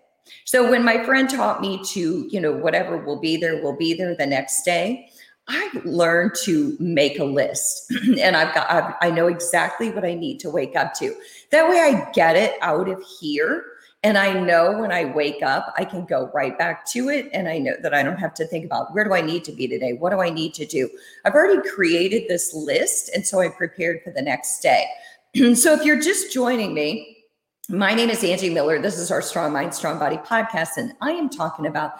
So 0.44 0.70
when 0.70 0.84
my 0.84 1.02
friend 1.02 1.28
taught 1.28 1.62
me 1.62 1.82
to, 1.86 2.28
you 2.30 2.40
know, 2.40 2.52
whatever 2.52 2.98
will 2.98 3.18
be 3.18 3.38
there 3.38 3.62
will 3.62 3.76
be 3.76 3.94
there 3.94 4.14
the 4.14 4.26
next 4.26 4.64
day, 4.64 5.08
I've 5.48 5.84
learned 5.84 6.34
to 6.44 6.76
make 6.78 7.18
a 7.18 7.24
list 7.24 7.90
and 8.20 8.36
I've 8.36 8.54
got, 8.54 8.70
I've, 8.70 8.94
i 9.00 9.10
know 9.10 9.26
exactly 9.28 9.90
what 9.90 10.04
I 10.04 10.14
need 10.14 10.40
to 10.40 10.50
wake 10.50 10.76
up 10.76 10.94
to. 10.94 11.14
That 11.50 11.68
way 11.68 11.78
I 11.80 12.10
get 12.12 12.36
it 12.36 12.56
out 12.60 12.88
of 12.88 13.02
here. 13.20 13.64
And 14.04 14.18
I 14.18 14.38
know 14.38 14.78
when 14.78 14.92
I 14.92 15.06
wake 15.06 15.42
up, 15.42 15.72
I 15.78 15.86
can 15.86 16.04
go 16.04 16.30
right 16.34 16.56
back 16.58 16.84
to 16.90 17.08
it. 17.08 17.30
And 17.32 17.48
I 17.48 17.56
know 17.56 17.72
that 17.82 17.94
I 17.94 18.02
don't 18.02 18.18
have 18.18 18.34
to 18.34 18.46
think 18.46 18.66
about 18.66 18.94
where 18.94 19.02
do 19.02 19.14
I 19.14 19.22
need 19.22 19.44
to 19.44 19.52
be 19.52 19.66
today? 19.66 19.94
What 19.94 20.10
do 20.10 20.20
I 20.20 20.28
need 20.28 20.52
to 20.54 20.66
do? 20.66 20.90
I've 21.24 21.32
already 21.32 21.66
created 21.70 22.24
this 22.28 22.52
list. 22.52 23.10
And 23.14 23.26
so 23.26 23.40
I 23.40 23.48
prepared 23.48 24.02
for 24.04 24.10
the 24.10 24.20
next 24.20 24.60
day. 24.60 24.84
so 25.54 25.72
if 25.72 25.84
you're 25.86 26.02
just 26.02 26.34
joining 26.34 26.74
me, 26.74 27.14
my 27.70 27.94
name 27.94 28.10
is 28.10 28.22
Angie 28.22 28.52
Miller. 28.52 28.78
This 28.78 28.98
is 28.98 29.10
our 29.10 29.22
Strong 29.22 29.54
Mind, 29.54 29.74
Strong 29.74 29.98
Body 29.98 30.18
podcast, 30.18 30.76
and 30.76 30.92
I 31.00 31.12
am 31.12 31.30
talking 31.30 31.64
about 31.64 31.94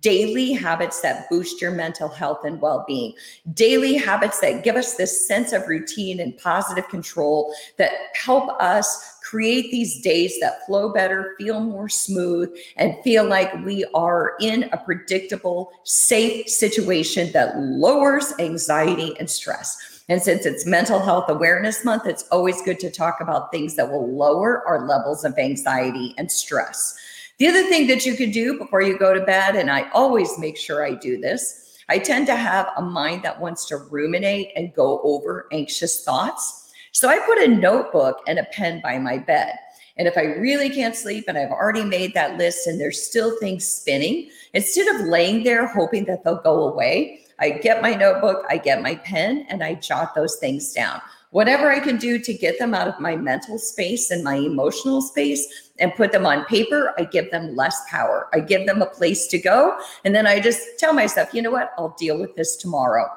daily 0.00 0.54
habits 0.54 1.02
that 1.02 1.30
boost 1.30 1.62
your 1.62 1.70
mental 1.70 2.08
health 2.08 2.44
and 2.44 2.60
well 2.60 2.84
being, 2.84 3.14
daily 3.52 3.94
habits 3.94 4.40
that 4.40 4.64
give 4.64 4.74
us 4.74 4.94
this 4.94 5.28
sense 5.28 5.52
of 5.52 5.68
routine 5.68 6.18
and 6.18 6.36
positive 6.38 6.88
control 6.88 7.54
that 7.78 7.92
help 8.20 8.60
us 8.60 9.13
create 9.24 9.70
these 9.70 10.00
days 10.02 10.38
that 10.40 10.64
flow 10.66 10.92
better, 10.92 11.34
feel 11.38 11.60
more 11.60 11.88
smooth, 11.88 12.54
and 12.76 12.96
feel 13.02 13.24
like 13.24 13.52
we 13.64 13.84
are 13.94 14.34
in 14.40 14.64
a 14.72 14.76
predictable, 14.76 15.72
safe 15.84 16.48
situation 16.48 17.32
that 17.32 17.58
lowers 17.58 18.34
anxiety 18.38 19.16
and 19.18 19.28
stress. 19.28 20.02
And 20.10 20.20
since 20.22 20.44
it's 20.44 20.66
Mental 20.66 20.98
Health 20.98 21.30
Awareness 21.30 21.84
Month, 21.84 22.06
it's 22.06 22.28
always 22.30 22.60
good 22.62 22.78
to 22.80 22.90
talk 22.90 23.20
about 23.22 23.50
things 23.50 23.74
that 23.76 23.90
will 23.90 24.14
lower 24.14 24.66
our 24.68 24.86
levels 24.86 25.24
of 25.24 25.38
anxiety 25.38 26.14
and 26.18 26.30
stress. 26.30 26.94
The 27.38 27.48
other 27.48 27.62
thing 27.64 27.86
that 27.86 28.04
you 28.04 28.14
can 28.14 28.30
do 28.30 28.58
before 28.58 28.82
you 28.82 28.98
go 28.98 29.14
to 29.14 29.24
bed, 29.24 29.56
and 29.56 29.70
I 29.70 29.88
always 29.90 30.38
make 30.38 30.58
sure 30.58 30.84
I 30.84 30.94
do 30.94 31.18
this, 31.18 31.78
I 31.88 31.98
tend 31.98 32.26
to 32.26 32.36
have 32.36 32.68
a 32.76 32.82
mind 32.82 33.22
that 33.22 33.40
wants 33.40 33.66
to 33.68 33.78
ruminate 33.78 34.52
and 34.54 34.74
go 34.74 35.00
over 35.02 35.48
anxious 35.50 36.04
thoughts. 36.04 36.63
So 36.94 37.08
I 37.08 37.18
put 37.26 37.38
a 37.38 37.48
notebook 37.48 38.20
and 38.28 38.38
a 38.38 38.44
pen 38.52 38.80
by 38.80 38.98
my 38.98 39.18
bed. 39.18 39.58
And 39.96 40.06
if 40.06 40.16
I 40.16 40.22
really 40.22 40.70
can't 40.70 40.94
sleep 40.94 41.24
and 41.26 41.36
I've 41.36 41.50
already 41.50 41.84
made 41.84 42.14
that 42.14 42.38
list 42.38 42.68
and 42.68 42.80
there's 42.80 43.02
still 43.02 43.36
things 43.40 43.66
spinning, 43.66 44.30
instead 44.52 44.86
of 44.94 45.08
laying 45.08 45.42
there 45.42 45.66
hoping 45.66 46.04
that 46.04 46.22
they'll 46.22 46.40
go 46.40 46.68
away, 46.68 47.26
I 47.40 47.50
get 47.50 47.82
my 47.82 47.94
notebook, 47.94 48.44
I 48.48 48.58
get 48.58 48.80
my 48.80 48.94
pen, 48.94 49.44
and 49.48 49.64
I 49.64 49.74
jot 49.74 50.14
those 50.14 50.36
things 50.36 50.72
down. 50.72 51.00
Whatever 51.30 51.68
I 51.68 51.80
can 51.80 51.96
do 51.96 52.20
to 52.20 52.32
get 52.32 52.60
them 52.60 52.74
out 52.74 52.86
of 52.86 53.00
my 53.00 53.16
mental 53.16 53.58
space 53.58 54.12
and 54.12 54.22
my 54.22 54.36
emotional 54.36 55.02
space 55.02 55.72
and 55.80 55.92
put 55.96 56.12
them 56.12 56.26
on 56.26 56.44
paper, 56.44 56.94
I 56.96 57.06
give 57.06 57.32
them 57.32 57.56
less 57.56 57.76
power. 57.90 58.28
I 58.32 58.38
give 58.38 58.68
them 58.68 58.82
a 58.82 58.86
place 58.86 59.26
to 59.26 59.38
go. 59.40 59.76
And 60.04 60.14
then 60.14 60.28
I 60.28 60.38
just 60.38 60.60
tell 60.78 60.92
myself, 60.92 61.34
you 61.34 61.42
know 61.42 61.50
what? 61.50 61.72
I'll 61.76 61.96
deal 61.98 62.20
with 62.20 62.36
this 62.36 62.54
tomorrow. 62.54 63.08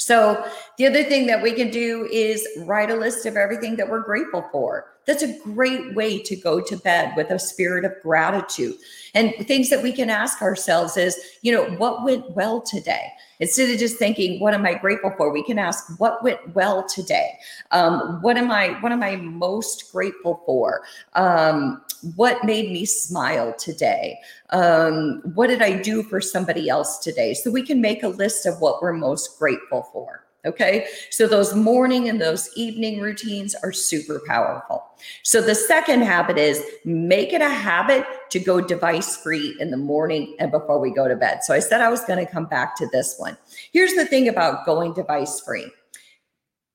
So, 0.00 0.42
the 0.78 0.86
other 0.86 1.04
thing 1.04 1.26
that 1.26 1.42
we 1.42 1.52
can 1.52 1.70
do 1.70 2.08
is 2.10 2.48
write 2.60 2.90
a 2.90 2.96
list 2.96 3.26
of 3.26 3.36
everything 3.36 3.76
that 3.76 3.88
we're 3.88 4.00
grateful 4.02 4.48
for. 4.50 4.86
That's 5.06 5.22
a 5.22 5.38
great 5.40 5.94
way 5.94 6.20
to 6.22 6.36
go 6.36 6.60
to 6.60 6.76
bed 6.76 7.14
with 7.16 7.30
a 7.30 7.38
spirit 7.38 7.84
of 7.84 7.92
gratitude. 8.02 8.76
And 9.14 9.34
things 9.46 9.70
that 9.70 9.82
we 9.82 9.92
can 9.92 10.10
ask 10.10 10.40
ourselves 10.42 10.96
is, 10.96 11.18
you 11.42 11.52
know, 11.52 11.64
what 11.76 12.04
went 12.04 12.30
well 12.36 12.60
today? 12.60 13.08
Instead 13.40 13.70
of 13.70 13.78
just 13.78 13.96
thinking, 13.96 14.38
what 14.38 14.54
am 14.54 14.66
I 14.66 14.74
grateful 14.74 15.12
for? 15.16 15.32
We 15.32 15.42
can 15.42 15.58
ask, 15.58 15.98
what 15.98 16.22
went 16.22 16.54
well 16.54 16.86
today? 16.86 17.38
Um, 17.70 18.20
what 18.20 18.36
am 18.36 18.50
I, 18.50 18.78
what 18.80 18.92
am 18.92 19.02
I 19.02 19.16
most 19.16 19.90
grateful 19.90 20.42
for? 20.44 20.82
Um, 21.14 21.82
what 22.14 22.44
made 22.44 22.70
me 22.70 22.84
smile 22.84 23.54
today? 23.54 24.18
Um, 24.50 25.22
what 25.34 25.48
did 25.48 25.62
I 25.62 25.80
do 25.80 26.02
for 26.02 26.20
somebody 26.20 26.68
else 26.68 26.98
today? 26.98 27.34
So 27.34 27.50
we 27.50 27.62
can 27.62 27.80
make 27.80 28.02
a 28.02 28.08
list 28.08 28.46
of 28.46 28.60
what 28.60 28.82
we're 28.82 28.92
most 28.92 29.38
grateful 29.38 29.88
for. 29.92 30.24
Okay. 30.46 30.86
So 31.10 31.26
those 31.26 31.54
morning 31.54 32.08
and 32.08 32.20
those 32.20 32.48
evening 32.56 33.00
routines 33.00 33.54
are 33.62 33.72
super 33.72 34.22
powerful. 34.26 34.82
So 35.22 35.42
the 35.42 35.54
second 35.54 36.02
habit 36.02 36.38
is 36.38 36.62
make 36.84 37.32
it 37.32 37.42
a 37.42 37.48
habit 37.48 38.06
to 38.30 38.40
go 38.40 38.60
device 38.60 39.16
free 39.18 39.54
in 39.60 39.70
the 39.70 39.76
morning 39.76 40.36
and 40.38 40.50
before 40.50 40.78
we 40.78 40.92
go 40.92 41.08
to 41.08 41.16
bed. 41.16 41.44
So 41.44 41.52
I 41.52 41.58
said 41.58 41.82
I 41.82 41.90
was 41.90 42.04
going 42.04 42.24
to 42.24 42.30
come 42.30 42.46
back 42.46 42.74
to 42.76 42.88
this 42.90 43.16
one. 43.18 43.36
Here's 43.72 43.94
the 43.94 44.06
thing 44.06 44.28
about 44.28 44.64
going 44.64 44.94
device 44.94 45.40
free. 45.40 45.70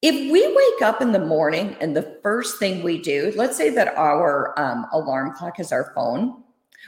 If 0.04 0.32
we 0.32 0.48
wake 0.48 0.82
up 0.84 1.02
in 1.02 1.12
the 1.12 1.26
morning 1.26 1.76
and 1.82 1.98
the 1.98 2.20
first 2.22 2.60
thing 2.60 2.84
we 2.84 3.02
do, 3.02 3.34
let's 3.36 3.58
say 3.58 3.72
that 3.72 3.98
our 3.98 4.54
um, 4.60 4.86
alarm 4.94 5.34
clock 5.36 5.60
is 5.60 5.72
our 5.72 5.92
phone. 5.96 6.44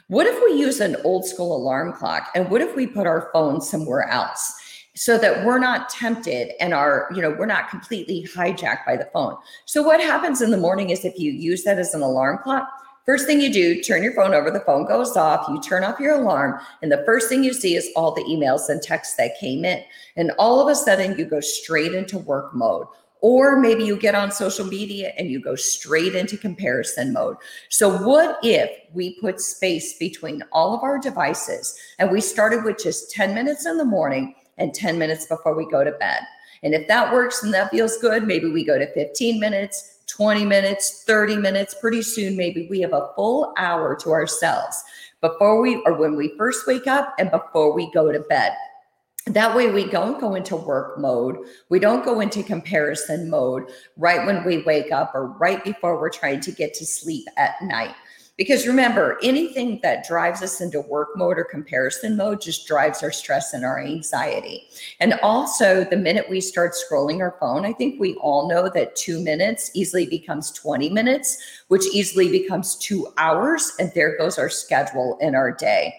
What 0.09 0.27
if 0.27 0.39
we 0.43 0.59
use 0.59 0.79
an 0.79 0.97
old 1.03 1.25
school 1.25 1.55
alarm 1.55 1.93
clock? 1.93 2.29
And 2.35 2.51
what 2.51 2.61
if 2.61 2.75
we 2.75 2.85
put 2.85 3.07
our 3.07 3.31
phone 3.33 3.61
somewhere 3.61 4.07
else? 4.07 4.53
So 4.97 5.15
that 5.15 5.45
we're 5.45 5.59
not 5.59 5.89
tempted 5.89 6.51
and 6.59 6.73
are, 6.73 7.07
you 7.13 7.21
know, 7.21 7.29
we're 7.29 7.45
not 7.45 7.69
completely 7.69 8.27
hijacked 8.33 8.83
by 8.83 8.97
the 8.97 9.07
phone. 9.13 9.37
So 9.65 9.83
what 9.83 10.01
happens 10.01 10.41
in 10.41 10.49
the 10.49 10.57
morning 10.57 10.89
is 10.89 11.05
if 11.05 11.19
you 11.19 11.31
use 11.31 11.63
that 11.65 11.77
as 11.77 11.93
an 11.93 12.01
alarm 12.01 12.39
clock, 12.41 12.67
first 13.05 13.27
thing 13.27 13.39
you 13.39 13.53
do, 13.53 13.83
turn 13.83 14.01
your 14.01 14.13
phone 14.13 14.33
over, 14.33 14.49
the 14.49 14.61
phone 14.61 14.87
goes 14.87 15.15
off, 15.15 15.47
you 15.49 15.61
turn 15.61 15.83
off 15.83 15.99
your 15.99 16.15
alarm, 16.15 16.59
and 16.81 16.91
the 16.91 17.03
first 17.05 17.29
thing 17.29 17.43
you 17.43 17.53
see 17.53 17.75
is 17.75 17.91
all 17.95 18.11
the 18.11 18.23
emails 18.23 18.69
and 18.69 18.81
texts 18.81 19.15
that 19.17 19.39
came 19.39 19.63
in. 19.63 19.83
And 20.15 20.31
all 20.39 20.59
of 20.59 20.67
a 20.67 20.75
sudden 20.75 21.17
you 21.17 21.25
go 21.25 21.41
straight 21.41 21.93
into 21.93 22.17
work 22.17 22.55
mode. 22.55 22.87
Or 23.21 23.59
maybe 23.59 23.83
you 23.83 23.97
get 23.97 24.13
on 24.15 24.31
social 24.31 24.65
media 24.65 25.11
and 25.17 25.29
you 25.29 25.39
go 25.39 25.55
straight 25.55 26.15
into 26.15 26.37
comparison 26.37 27.13
mode. 27.13 27.37
So, 27.69 27.97
what 28.05 28.37
if 28.43 28.69
we 28.93 29.19
put 29.19 29.41
space 29.41 29.97
between 29.97 30.43
all 30.51 30.75
of 30.75 30.83
our 30.83 30.99
devices 30.99 31.75
and 31.97 32.11
we 32.11 32.21
started 32.21 32.63
with 32.63 32.77
just 32.77 33.09
10 33.11 33.33
minutes 33.33 33.65
in 33.65 33.77
the 33.77 33.85
morning 33.85 34.35
and 34.57 34.73
10 34.73 34.97
minutes 34.97 35.25
before 35.25 35.55
we 35.55 35.69
go 35.69 35.83
to 35.83 35.91
bed. 35.91 36.21
And 36.63 36.73
if 36.73 36.87
that 36.87 37.13
works 37.13 37.43
and 37.43 37.53
that 37.53 37.71
feels 37.71 37.97
good, 37.97 38.25
maybe 38.25 38.49
we 38.49 38.63
go 38.63 38.77
to 38.77 38.91
15 38.93 39.39
minutes, 39.39 39.99
20 40.07 40.45
minutes, 40.45 41.03
30 41.05 41.37
minutes. 41.37 41.75
Pretty 41.79 42.01
soon, 42.01 42.35
maybe 42.35 42.67
we 42.69 42.79
have 42.81 42.93
a 42.93 43.09
full 43.15 43.53
hour 43.57 43.95
to 43.97 44.09
ourselves 44.09 44.83
before 45.21 45.61
we 45.61 45.81
or 45.85 45.93
when 45.93 46.15
we 46.15 46.35
first 46.37 46.65
wake 46.67 46.87
up 46.87 47.13
and 47.19 47.31
before 47.31 47.73
we 47.73 47.91
go 47.91 48.11
to 48.11 48.19
bed. 48.21 48.53
That 49.27 49.55
way, 49.55 49.69
we 49.69 49.89
don't 49.89 50.21
go 50.21 50.35
into 50.35 50.55
work 50.55 50.97
mode. 50.97 51.37
We 51.69 51.79
don't 51.79 52.05
go 52.05 52.21
into 52.21 52.43
comparison 52.43 53.29
mode 53.29 53.69
right 53.97 54.25
when 54.25 54.45
we 54.45 54.63
wake 54.63 54.91
up 54.91 55.13
or 55.13 55.27
right 55.27 55.61
before 55.63 55.99
we're 55.99 56.09
trying 56.09 56.39
to 56.41 56.51
get 56.51 56.73
to 56.75 56.85
sleep 56.85 57.27
at 57.35 57.61
night. 57.61 57.93
Because 58.37 58.67
remember, 58.67 59.17
anything 59.23 59.79
that 59.81 60.07
drives 60.07 60.43
us 60.43 60.61
into 60.61 60.81
work 60.81 61.09
mode 61.15 61.39
or 61.39 61.43
comparison 61.43 62.15
mode 62.15 62.39
just 62.39 62.67
drives 62.67 63.01
our 63.01 63.11
stress 63.11 63.53
and 63.53 63.65
our 63.65 63.79
anxiety. 63.79 64.67
And 64.99 65.15
also, 65.23 65.83
the 65.83 65.97
minute 65.97 66.29
we 66.29 66.39
start 66.39 66.75
scrolling 66.75 67.19
our 67.19 67.35
phone, 67.39 67.65
I 67.65 67.73
think 67.73 67.99
we 67.99 68.13
all 68.15 68.47
know 68.47 68.69
that 68.69 68.95
two 68.95 69.19
minutes 69.19 69.71
easily 69.73 70.05
becomes 70.05 70.51
20 70.51 70.89
minutes, 70.91 71.37
which 71.69 71.87
easily 71.91 72.29
becomes 72.29 72.75
two 72.75 73.07
hours. 73.17 73.73
And 73.79 73.91
there 73.95 74.15
goes 74.17 74.37
our 74.37 74.49
schedule 74.49 75.17
in 75.19 75.33
our 75.33 75.51
day. 75.51 75.95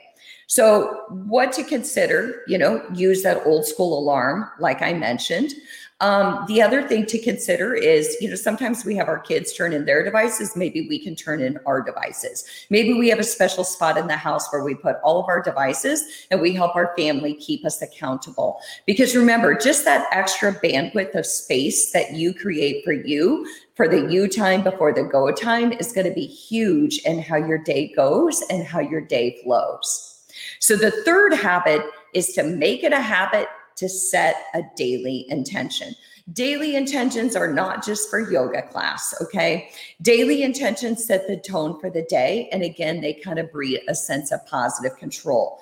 So, 0.47 1.03
what 1.11 1.53
to 1.55 1.65
consider, 1.65 2.43
you 2.47 2.57
know, 2.57 2.83
use 2.95 3.23
that 3.23 3.45
old 3.47 3.67
school 3.67 3.99
alarm, 3.99 4.49
like 4.59 4.81
I 4.81 4.95
mentioned. 4.95 5.53
Um, 6.01 6.45
the 6.47 6.63
other 6.63 6.87
thing 6.87 7.07
to 7.07 7.19
consider 7.19 7.75
is, 7.75 8.17
you 8.21 8.29
know, 8.29 8.37
sometimes 8.37 8.85
we 8.85 8.95
have 8.95 9.09
our 9.09 9.19
kids 9.19 9.53
turn 9.53 9.73
in 9.73 9.85
their 9.85 10.05
devices. 10.05 10.55
Maybe 10.55 10.87
we 10.89 10.99
can 10.99 11.17
turn 11.17 11.41
in 11.41 11.59
our 11.67 11.83
devices. 11.83 12.45
Maybe 12.71 12.95
we 12.95 13.09
have 13.09 13.19
a 13.19 13.25
special 13.25 13.65
spot 13.65 13.97
in 13.97 14.07
the 14.07 14.17
house 14.17 14.49
where 14.53 14.63
we 14.63 14.77
put 14.77 14.97
all 15.03 15.21
of 15.21 15.29
our 15.29 15.43
devices 15.43 16.27
and 16.31 16.41
we 16.41 16.53
help 16.53 16.77
our 16.77 16.95
family 16.97 17.35
keep 17.35 17.67
us 17.67 17.83
accountable. 17.83 18.61
Because 18.87 19.17
remember, 19.17 19.55
just 19.55 19.85
that 19.87 20.07
extra 20.13 20.53
bandwidth 20.61 21.17
of 21.17 21.27
space 21.27 21.91
that 21.91 22.13
you 22.13 22.33
create 22.33 22.85
for 22.85 22.93
you 22.93 23.49
for 23.75 23.89
the 23.89 24.09
you 24.09 24.29
time 24.29 24.63
before 24.63 24.93
the 24.93 25.03
go 25.03 25.33
time 25.33 25.73
is 25.73 25.93
going 25.93 26.07
to 26.07 26.15
be 26.15 26.27
huge 26.27 26.99
in 26.99 27.21
how 27.21 27.37
your 27.37 27.59
day 27.59 27.93
goes 27.95 28.41
and 28.51 28.65
how 28.65 28.79
your 28.79 29.01
day 29.01 29.41
flows. 29.43 30.25
So 30.61 30.77
the 30.77 30.93
third 31.05 31.33
habit 31.33 31.83
is 32.15 32.29
to 32.35 32.45
make 32.45 32.85
it 32.85 32.93
a 32.93 33.01
habit 33.01 33.49
to 33.79 33.89
set 33.89 34.37
a 34.55 34.63
daily 34.77 35.27
intention. 35.29 35.95
Daily 36.33 36.77
intentions 36.77 37.35
are 37.35 37.51
not 37.51 37.85
just 37.85 38.11
for 38.11 38.31
yoga 38.31 38.63
class, 38.63 39.15
okay? 39.23 39.71
Daily 40.03 40.43
intentions 40.43 41.07
set 41.07 41.27
the 41.27 41.39
tone 41.39 41.81
for 41.81 41.89
the 41.89 42.03
day. 42.03 42.49
And 42.53 42.63
again, 42.63 43.01
they 43.01 43.15
kind 43.15 43.39
of 43.39 43.51
breed 43.51 43.81
a 43.89 43.95
sense 43.95 44.31
of 44.31 44.47
positive 44.47 44.99
control. 44.99 45.59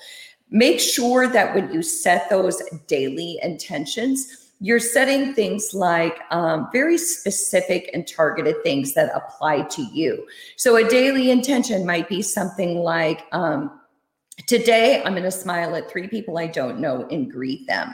Make 0.50 0.80
sure 0.80 1.28
that 1.28 1.54
when 1.54 1.72
you 1.72 1.82
set 1.82 2.28
those 2.30 2.60
daily 2.88 3.38
intentions, 3.42 4.46
you're 4.60 4.80
setting 4.80 5.34
things 5.34 5.74
like 5.74 6.18
um, 6.30 6.68
very 6.72 6.96
specific 6.96 7.90
and 7.92 8.06
targeted 8.06 8.56
things 8.62 8.94
that 8.94 9.14
apply 9.14 9.62
to 9.62 9.82
you. 9.82 10.26
So, 10.56 10.76
a 10.76 10.88
daily 10.88 11.30
intention 11.30 11.84
might 11.84 12.08
be 12.08 12.22
something 12.22 12.78
like, 12.78 13.26
um, 13.32 13.80
Today, 14.46 15.02
I'm 15.04 15.12
going 15.12 15.24
to 15.24 15.30
smile 15.32 15.74
at 15.74 15.90
three 15.90 16.06
people 16.06 16.38
I 16.38 16.46
don't 16.46 16.78
know 16.78 17.06
and 17.10 17.30
greet 17.30 17.66
them. 17.66 17.92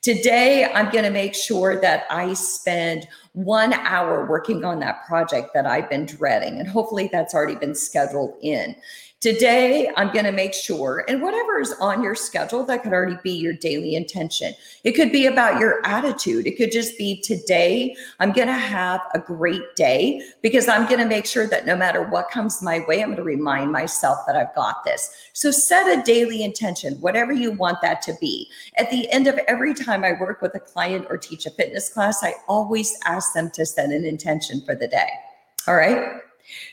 Today, 0.00 0.64
I'm 0.74 0.90
going 0.90 1.04
to 1.04 1.10
make 1.10 1.32
sure 1.32 1.80
that 1.80 2.06
I 2.10 2.32
spend 2.34 3.06
one 3.34 3.72
hour 3.72 4.26
working 4.26 4.64
on 4.64 4.80
that 4.80 5.06
project 5.06 5.50
that 5.54 5.64
I've 5.64 5.88
been 5.88 6.04
dreading. 6.04 6.58
And 6.58 6.68
hopefully, 6.68 7.08
that's 7.12 7.34
already 7.34 7.54
been 7.54 7.76
scheduled 7.76 8.34
in. 8.42 8.74
Today, 9.22 9.88
I'm 9.96 10.12
going 10.12 10.24
to 10.24 10.32
make 10.32 10.52
sure, 10.52 11.04
and 11.06 11.22
whatever 11.22 11.60
is 11.60 11.72
on 11.74 12.02
your 12.02 12.16
schedule, 12.16 12.64
that 12.64 12.82
could 12.82 12.92
already 12.92 13.16
be 13.22 13.30
your 13.30 13.52
daily 13.52 13.94
intention. 13.94 14.52
It 14.82 14.96
could 14.96 15.12
be 15.12 15.26
about 15.26 15.60
your 15.60 15.80
attitude. 15.86 16.44
It 16.48 16.56
could 16.56 16.72
just 16.72 16.98
be 16.98 17.20
today, 17.20 17.94
I'm 18.18 18.32
going 18.32 18.48
to 18.48 18.52
have 18.52 19.00
a 19.14 19.20
great 19.20 19.76
day 19.76 20.20
because 20.42 20.66
I'm 20.66 20.88
going 20.88 20.98
to 20.98 21.06
make 21.06 21.24
sure 21.24 21.46
that 21.46 21.66
no 21.66 21.76
matter 21.76 22.02
what 22.02 22.32
comes 22.32 22.62
my 22.62 22.84
way, 22.88 23.00
I'm 23.00 23.10
going 23.10 23.18
to 23.18 23.22
remind 23.22 23.70
myself 23.70 24.18
that 24.26 24.34
I've 24.34 24.52
got 24.56 24.82
this. 24.84 25.14
So 25.34 25.52
set 25.52 25.86
a 25.86 26.02
daily 26.02 26.42
intention, 26.42 26.94
whatever 26.94 27.32
you 27.32 27.52
want 27.52 27.80
that 27.82 28.02
to 28.02 28.14
be. 28.20 28.48
At 28.76 28.90
the 28.90 29.08
end 29.12 29.28
of 29.28 29.38
every 29.46 29.72
time 29.72 30.02
I 30.02 30.14
work 30.18 30.42
with 30.42 30.56
a 30.56 30.60
client 30.60 31.06
or 31.08 31.16
teach 31.16 31.46
a 31.46 31.50
fitness 31.50 31.90
class, 31.90 32.24
I 32.24 32.34
always 32.48 32.98
ask 33.04 33.34
them 33.34 33.52
to 33.52 33.64
set 33.66 33.90
an 33.90 34.04
intention 34.04 34.62
for 34.66 34.74
the 34.74 34.88
day. 34.88 35.10
All 35.68 35.76
right. 35.76 36.22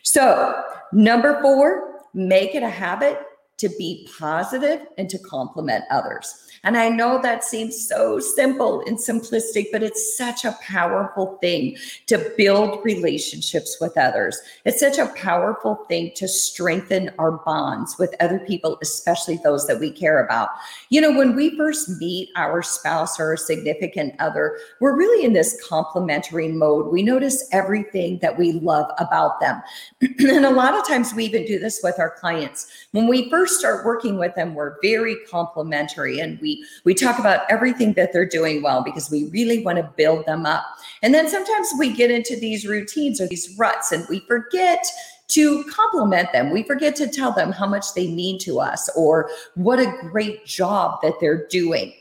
So, 0.01 0.63
number 0.91 1.39
four, 1.43 1.88
make 2.13 2.55
it 2.55 2.63
a 2.63 2.69
habit 2.69 3.19
to 3.59 3.69
be 3.77 4.07
positive 4.17 4.87
and 4.97 5.09
to 5.09 5.19
compliment 5.19 5.83
others. 5.91 6.49
And 6.63 6.77
I 6.77 6.89
know 6.89 7.21
that 7.21 7.43
seems 7.43 7.87
so 7.87 8.19
simple 8.19 8.81
and 8.85 8.97
simplistic, 8.97 9.67
but 9.71 9.83
it's 9.83 10.17
such 10.17 10.43
a 10.43 10.57
powerful 10.61 11.37
thing 11.41 11.77
to 12.07 12.33
build 12.37 12.83
relationships 12.83 13.77
with 13.79 13.97
others. 13.97 14.37
It's 14.65 14.79
such 14.79 14.97
a 14.97 15.13
powerful 15.15 15.85
thing 15.87 16.11
to 16.15 16.27
strengthen 16.27 17.11
our 17.17 17.31
bonds 17.31 17.97
with 17.97 18.15
other 18.19 18.39
people, 18.39 18.77
especially 18.81 19.39
those 19.43 19.67
that 19.67 19.79
we 19.79 19.91
care 19.91 20.25
about. 20.25 20.49
You 20.89 21.01
know, 21.01 21.17
when 21.17 21.35
we 21.35 21.55
first 21.55 21.89
meet 21.99 22.29
our 22.35 22.61
spouse 22.61 23.19
or 23.19 23.33
a 23.33 23.37
significant 23.37 24.15
other, 24.19 24.57
we're 24.81 24.97
really 24.97 25.25
in 25.25 25.33
this 25.33 25.65
complimentary 25.67 26.49
mode. 26.49 26.91
We 26.91 27.03
notice 27.03 27.47
everything 27.53 28.19
that 28.19 28.37
we 28.37 28.53
love 28.53 28.91
about 28.99 29.39
them. 29.39 29.61
and 30.01 30.45
a 30.45 30.51
lot 30.51 30.73
of 30.73 30.85
times 30.87 31.13
we 31.13 31.25
even 31.25 31.45
do 31.45 31.59
this 31.59 31.79
with 31.83 31.99
our 31.99 32.11
clients. 32.11 32.67
When 32.91 33.07
we 33.07 33.29
first 33.29 33.48
start 33.57 33.85
working 33.85 34.17
with 34.17 34.35
them, 34.35 34.55
we're 34.55 34.75
very 34.81 35.15
complimentary 35.29 36.19
and 36.19 36.39
we 36.41 36.49
we 36.49 36.65
we 36.85 36.93
talk 36.95 37.19
about 37.19 37.41
everything 37.49 37.93
that 37.93 38.11
they're 38.11 38.27
doing 38.27 38.63
well 38.63 38.83
because 38.83 39.11
we 39.11 39.29
really 39.29 39.63
want 39.63 39.77
to 39.77 39.83
build 39.95 40.25
them 40.25 40.45
up. 40.45 40.63
And 41.03 41.13
then 41.13 41.29
sometimes 41.29 41.67
we 41.77 41.93
get 41.93 42.09
into 42.09 42.35
these 42.35 42.65
routines 42.65 43.21
or 43.21 43.27
these 43.27 43.55
ruts 43.57 43.91
and 43.91 44.05
we 44.09 44.21
forget 44.21 44.83
to 45.29 45.63
compliment 45.65 46.31
them. 46.31 46.49
We 46.49 46.63
forget 46.63 46.95
to 46.95 47.07
tell 47.07 47.31
them 47.31 47.51
how 47.51 47.67
much 47.67 47.93
they 47.93 48.07
mean 48.07 48.39
to 48.39 48.59
us 48.59 48.89
or 48.95 49.29
what 49.53 49.79
a 49.79 49.93
great 50.09 50.45
job 50.47 50.99
that 51.03 51.13
they're 51.21 51.47
doing. 51.47 51.93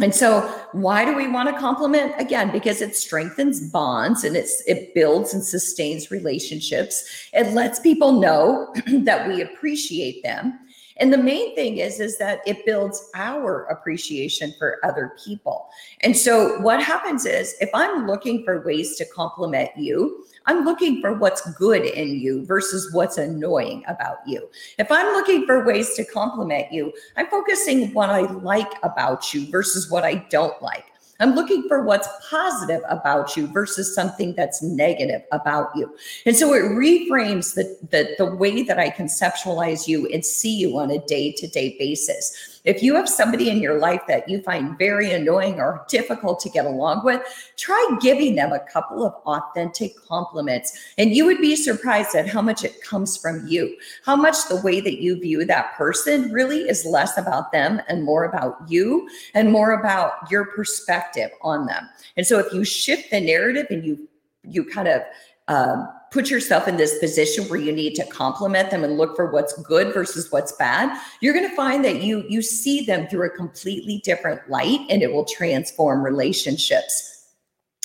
And 0.00 0.14
so, 0.14 0.40
why 0.72 1.04
do 1.04 1.14
we 1.14 1.28
want 1.28 1.48
to 1.48 1.60
compliment? 1.60 2.14
Again, 2.18 2.50
because 2.50 2.80
it 2.80 2.96
strengthens 2.96 3.70
bonds 3.70 4.24
and 4.24 4.36
it's 4.36 4.62
it 4.66 4.92
builds 4.92 5.34
and 5.34 5.44
sustains 5.44 6.10
relationships. 6.10 7.28
It 7.32 7.52
lets 7.52 7.78
people 7.78 8.20
know 8.20 8.74
that 8.86 9.28
we 9.28 9.42
appreciate 9.42 10.22
them. 10.24 10.58
And 10.98 11.12
the 11.12 11.18
main 11.18 11.54
thing 11.54 11.78
is, 11.78 11.98
is 11.98 12.18
that 12.18 12.40
it 12.46 12.64
builds 12.64 13.10
our 13.14 13.64
appreciation 13.64 14.54
for 14.58 14.78
other 14.84 15.16
people. 15.24 15.68
And 16.02 16.16
so 16.16 16.60
what 16.60 16.82
happens 16.82 17.26
is 17.26 17.56
if 17.60 17.70
I'm 17.74 18.06
looking 18.06 18.44
for 18.44 18.64
ways 18.64 18.96
to 18.96 19.04
compliment 19.06 19.70
you, 19.76 20.24
I'm 20.46 20.64
looking 20.64 21.00
for 21.00 21.14
what's 21.14 21.50
good 21.54 21.84
in 21.84 22.20
you 22.20 22.44
versus 22.44 22.92
what's 22.92 23.18
annoying 23.18 23.82
about 23.88 24.18
you. 24.26 24.48
If 24.78 24.92
I'm 24.92 25.14
looking 25.14 25.46
for 25.46 25.64
ways 25.64 25.94
to 25.94 26.04
compliment 26.04 26.70
you, 26.70 26.92
I'm 27.16 27.26
focusing 27.26 27.92
what 27.92 28.10
I 28.10 28.20
like 28.20 28.72
about 28.82 29.34
you 29.34 29.50
versus 29.50 29.90
what 29.90 30.04
I 30.04 30.26
don't 30.30 30.60
like. 30.62 30.84
I'm 31.20 31.34
looking 31.34 31.68
for 31.68 31.84
what's 31.84 32.08
positive 32.28 32.82
about 32.88 33.36
you 33.36 33.46
versus 33.46 33.94
something 33.94 34.34
that's 34.34 34.62
negative 34.62 35.22
about 35.32 35.70
you. 35.74 35.94
And 36.26 36.36
so 36.36 36.52
it 36.54 36.62
reframes 36.62 37.54
the, 37.54 37.78
the, 37.90 38.14
the 38.18 38.34
way 38.34 38.62
that 38.62 38.78
I 38.78 38.90
conceptualize 38.90 39.86
you 39.86 40.06
and 40.08 40.24
see 40.24 40.54
you 40.54 40.76
on 40.78 40.90
a 40.90 40.98
day 41.06 41.32
to 41.32 41.46
day 41.46 41.76
basis. 41.78 42.53
If 42.64 42.82
you 42.82 42.94
have 42.94 43.08
somebody 43.08 43.50
in 43.50 43.58
your 43.58 43.78
life 43.78 44.00
that 44.08 44.28
you 44.28 44.40
find 44.42 44.78
very 44.78 45.12
annoying 45.12 45.60
or 45.60 45.84
difficult 45.88 46.40
to 46.40 46.48
get 46.48 46.64
along 46.64 47.04
with, 47.04 47.22
try 47.56 47.98
giving 48.00 48.34
them 48.34 48.52
a 48.52 48.60
couple 48.60 49.04
of 49.04 49.12
authentic 49.26 49.96
compliments. 50.06 50.78
And 50.96 51.14
you 51.14 51.26
would 51.26 51.38
be 51.38 51.56
surprised 51.56 52.14
at 52.14 52.26
how 52.26 52.40
much 52.40 52.64
it 52.64 52.80
comes 52.82 53.16
from 53.16 53.46
you, 53.46 53.76
how 54.04 54.16
much 54.16 54.48
the 54.48 54.60
way 54.62 54.80
that 54.80 55.00
you 55.02 55.20
view 55.20 55.44
that 55.44 55.74
person 55.74 56.32
really 56.32 56.62
is 56.62 56.86
less 56.86 57.18
about 57.18 57.52
them 57.52 57.82
and 57.88 58.02
more 58.02 58.24
about 58.24 58.56
you 58.66 59.08
and 59.34 59.52
more 59.52 59.72
about 59.72 60.30
your 60.30 60.46
perspective 60.46 61.30
on 61.42 61.66
them. 61.66 61.88
And 62.16 62.26
so 62.26 62.38
if 62.38 62.52
you 62.52 62.64
shift 62.64 63.10
the 63.10 63.20
narrative 63.20 63.66
and 63.70 63.84
you 63.84 64.08
you 64.46 64.64
kind 64.64 64.88
of 64.88 65.02
um, 65.48 65.88
put 66.14 66.30
yourself 66.30 66.68
in 66.68 66.76
this 66.76 66.96
position 67.00 67.44
where 67.46 67.58
you 67.58 67.72
need 67.72 67.96
to 67.96 68.06
compliment 68.06 68.70
them 68.70 68.84
and 68.84 68.96
look 68.96 69.16
for 69.16 69.32
what's 69.32 69.52
good 69.62 69.92
versus 69.92 70.30
what's 70.30 70.52
bad 70.52 70.96
you're 71.20 71.34
going 71.34 71.48
to 71.48 71.56
find 71.56 71.84
that 71.84 72.02
you 72.02 72.24
you 72.28 72.40
see 72.40 72.84
them 72.84 73.08
through 73.08 73.26
a 73.26 73.30
completely 73.30 73.98
different 73.98 74.40
light 74.48 74.78
and 74.88 75.02
it 75.02 75.12
will 75.12 75.24
transform 75.24 76.04
relationships 76.04 77.13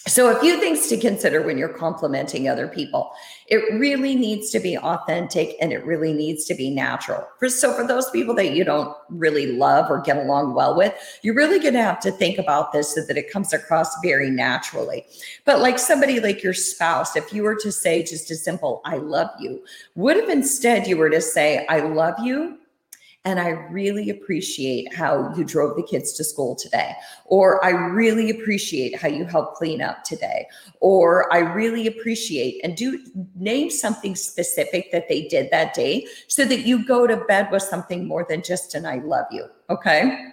so, 0.08 0.36
a 0.36 0.40
few 0.40 0.60
things 0.62 0.88
to 0.88 0.98
consider 0.98 1.42
when 1.42 1.58
you're 1.58 1.68
complimenting 1.68 2.48
other 2.48 2.70
people. 2.70 3.12
It 3.48 3.62
really 3.74 4.16
needs 4.16 4.50
to 4.52 4.60
be 4.60 4.78
authentic 4.78 5.58
and 5.60 5.74
it 5.74 5.86
really 5.86 6.14
needs 6.14 6.46
to 6.46 6.56
be 6.56 6.70
natural. 6.70 7.28
For, 7.38 7.50
so, 7.50 7.74
for 7.74 7.86
those 7.86 8.10
people 8.10 8.34
that 8.36 8.56
you 8.56 8.64
don't 8.64 8.96
really 9.10 9.48
love 9.48 9.92
or 9.92 10.00
get 10.00 10.16
along 10.16 10.54
well 10.54 10.76
with, 10.76 10.96
you're 11.22 11.36
really 11.36 11.60
going 11.60 11.74
to 11.74 11.84
have 11.84 12.00
to 12.02 12.12
think 12.12 12.38
about 12.38 12.72
this 12.72 12.96
so 12.96 13.02
that 13.06 13.18
it 13.18 13.30
comes 13.30 13.52
across 13.52 13.94
very 14.02 14.30
naturally. 14.30 15.06
But, 15.44 15.60
like 15.60 15.78
somebody 15.78 16.22
like 16.22 16.44
your 16.44 16.54
spouse, 16.54 17.18
if 17.18 17.34
you 17.34 17.44
were 17.44 17.58
to 17.58 17.72
say 17.72 18.02
just 18.02 18.32
a 18.32 18.36
simple, 18.36 18.82
I 18.86 18.98
love 18.98 19.30
you, 19.38 19.64
what 19.96 20.16
if 20.16 20.30
instead 20.30 20.88
you 20.88 20.96
were 20.96 21.10
to 21.10 21.22
say, 21.22 21.66
I 21.68 21.82
love 21.82 22.16
you 22.24 22.58
and 23.26 23.40
I 23.40 23.50
really 23.50 24.10
appreciate 24.10 24.94
how 24.94 25.34
you 25.36 25.44
drove 25.44 25.76
the 25.76 25.84
kids 25.84 26.14
to 26.14 26.24
school 26.24 26.56
today. 26.56 26.94
Or 27.26 27.64
I 27.64 27.72
really 27.72 28.30
appreciate 28.30 28.98
how 28.98 29.10
you 29.10 29.26
helped 29.26 29.58
clean 29.58 29.82
up 29.82 30.04
today. 30.04 30.48
Or 30.80 31.32
I 31.34 31.40
really 31.40 31.86
appreciate 31.86 32.62
and 32.64 32.78
do 32.78 33.04
name 33.36 33.70
something 33.70 34.16
specific 34.16 34.92
that 34.94 35.10
they 35.10 35.28
did 35.28 35.52
that 35.52 35.74
day 35.74 36.08
so 36.28 36.46
that 36.46 36.62
you 36.62 36.86
go 36.86 37.08
to 37.08 37.18
bed 37.18 37.52
with 37.52 37.64
something 37.64 38.08
more 38.08 38.26
than 38.28 38.42
just 38.42 38.74
an 38.74 38.86
I 38.86 39.00
love 39.00 39.26
you. 39.32 39.46
Okay. 39.70 40.32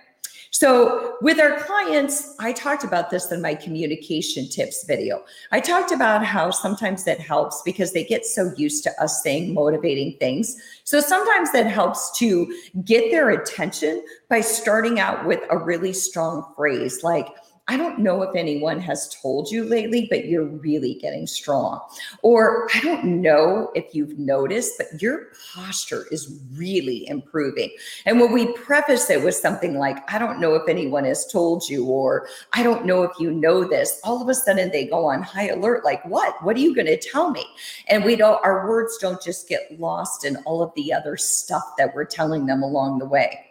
So, 0.50 1.16
with 1.20 1.40
our 1.40 1.60
clients, 1.60 2.34
I 2.38 2.52
talked 2.52 2.84
about 2.84 3.10
this 3.10 3.30
in 3.32 3.42
my 3.42 3.54
communication 3.54 4.48
tips 4.48 4.84
video. 4.84 5.22
I 5.52 5.60
talked 5.60 5.92
about 5.92 6.24
how 6.24 6.50
sometimes 6.50 7.04
that 7.04 7.20
helps 7.20 7.62
because 7.64 7.92
they 7.92 8.04
get 8.04 8.24
so 8.24 8.52
used 8.56 8.84
to 8.84 9.02
us 9.02 9.22
saying 9.22 9.52
motivating 9.52 10.16
things. 10.18 10.56
So, 10.84 11.00
sometimes 11.00 11.52
that 11.52 11.66
helps 11.66 12.16
to 12.18 12.52
get 12.84 13.10
their 13.10 13.30
attention 13.30 14.04
by 14.28 14.40
starting 14.40 15.00
out 15.00 15.26
with 15.26 15.40
a 15.50 15.58
really 15.58 15.92
strong 15.92 16.52
phrase 16.56 17.02
like, 17.02 17.28
I 17.68 17.76
don't 17.76 17.98
know 17.98 18.22
if 18.22 18.36
anyone 18.36 18.78
has 18.80 19.08
told 19.20 19.50
you 19.50 19.64
lately, 19.64 20.06
but 20.08 20.26
you're 20.26 20.46
really 20.46 20.94
getting 20.94 21.26
strong. 21.26 21.80
Or 22.22 22.68
I 22.72 22.80
don't 22.80 23.04
know 23.04 23.72
if 23.74 23.92
you've 23.92 24.18
noticed, 24.20 24.74
but 24.78 25.02
your 25.02 25.32
posture 25.52 26.06
is 26.12 26.40
really 26.54 27.08
improving. 27.08 27.70
And 28.04 28.20
when 28.20 28.32
we 28.32 28.52
preface 28.52 29.10
it 29.10 29.24
with 29.24 29.34
something 29.34 29.78
like, 29.78 29.98
I 30.12 30.18
don't 30.20 30.38
know 30.38 30.54
if 30.54 30.68
anyone 30.68 31.04
has 31.06 31.26
told 31.26 31.68
you, 31.68 31.86
or 31.86 32.28
I 32.52 32.62
don't 32.62 32.86
know 32.86 33.02
if 33.02 33.18
you 33.18 33.32
know 33.32 33.64
this, 33.64 34.00
all 34.04 34.22
of 34.22 34.28
a 34.28 34.34
sudden 34.34 34.70
they 34.70 34.86
go 34.86 35.04
on 35.06 35.22
high 35.22 35.48
alert 35.48 35.84
like, 35.84 36.04
what? 36.04 36.40
What 36.44 36.56
are 36.56 36.60
you 36.60 36.72
going 36.72 36.86
to 36.86 36.96
tell 36.96 37.30
me? 37.30 37.44
And 37.88 38.04
we 38.04 38.14
don't, 38.14 38.42
our 38.44 38.68
words 38.68 38.96
don't 38.98 39.20
just 39.20 39.48
get 39.48 39.80
lost 39.80 40.24
in 40.24 40.36
all 40.44 40.62
of 40.62 40.72
the 40.76 40.92
other 40.92 41.16
stuff 41.16 41.64
that 41.78 41.94
we're 41.96 42.04
telling 42.04 42.46
them 42.46 42.62
along 42.62 43.00
the 43.00 43.06
way. 43.06 43.45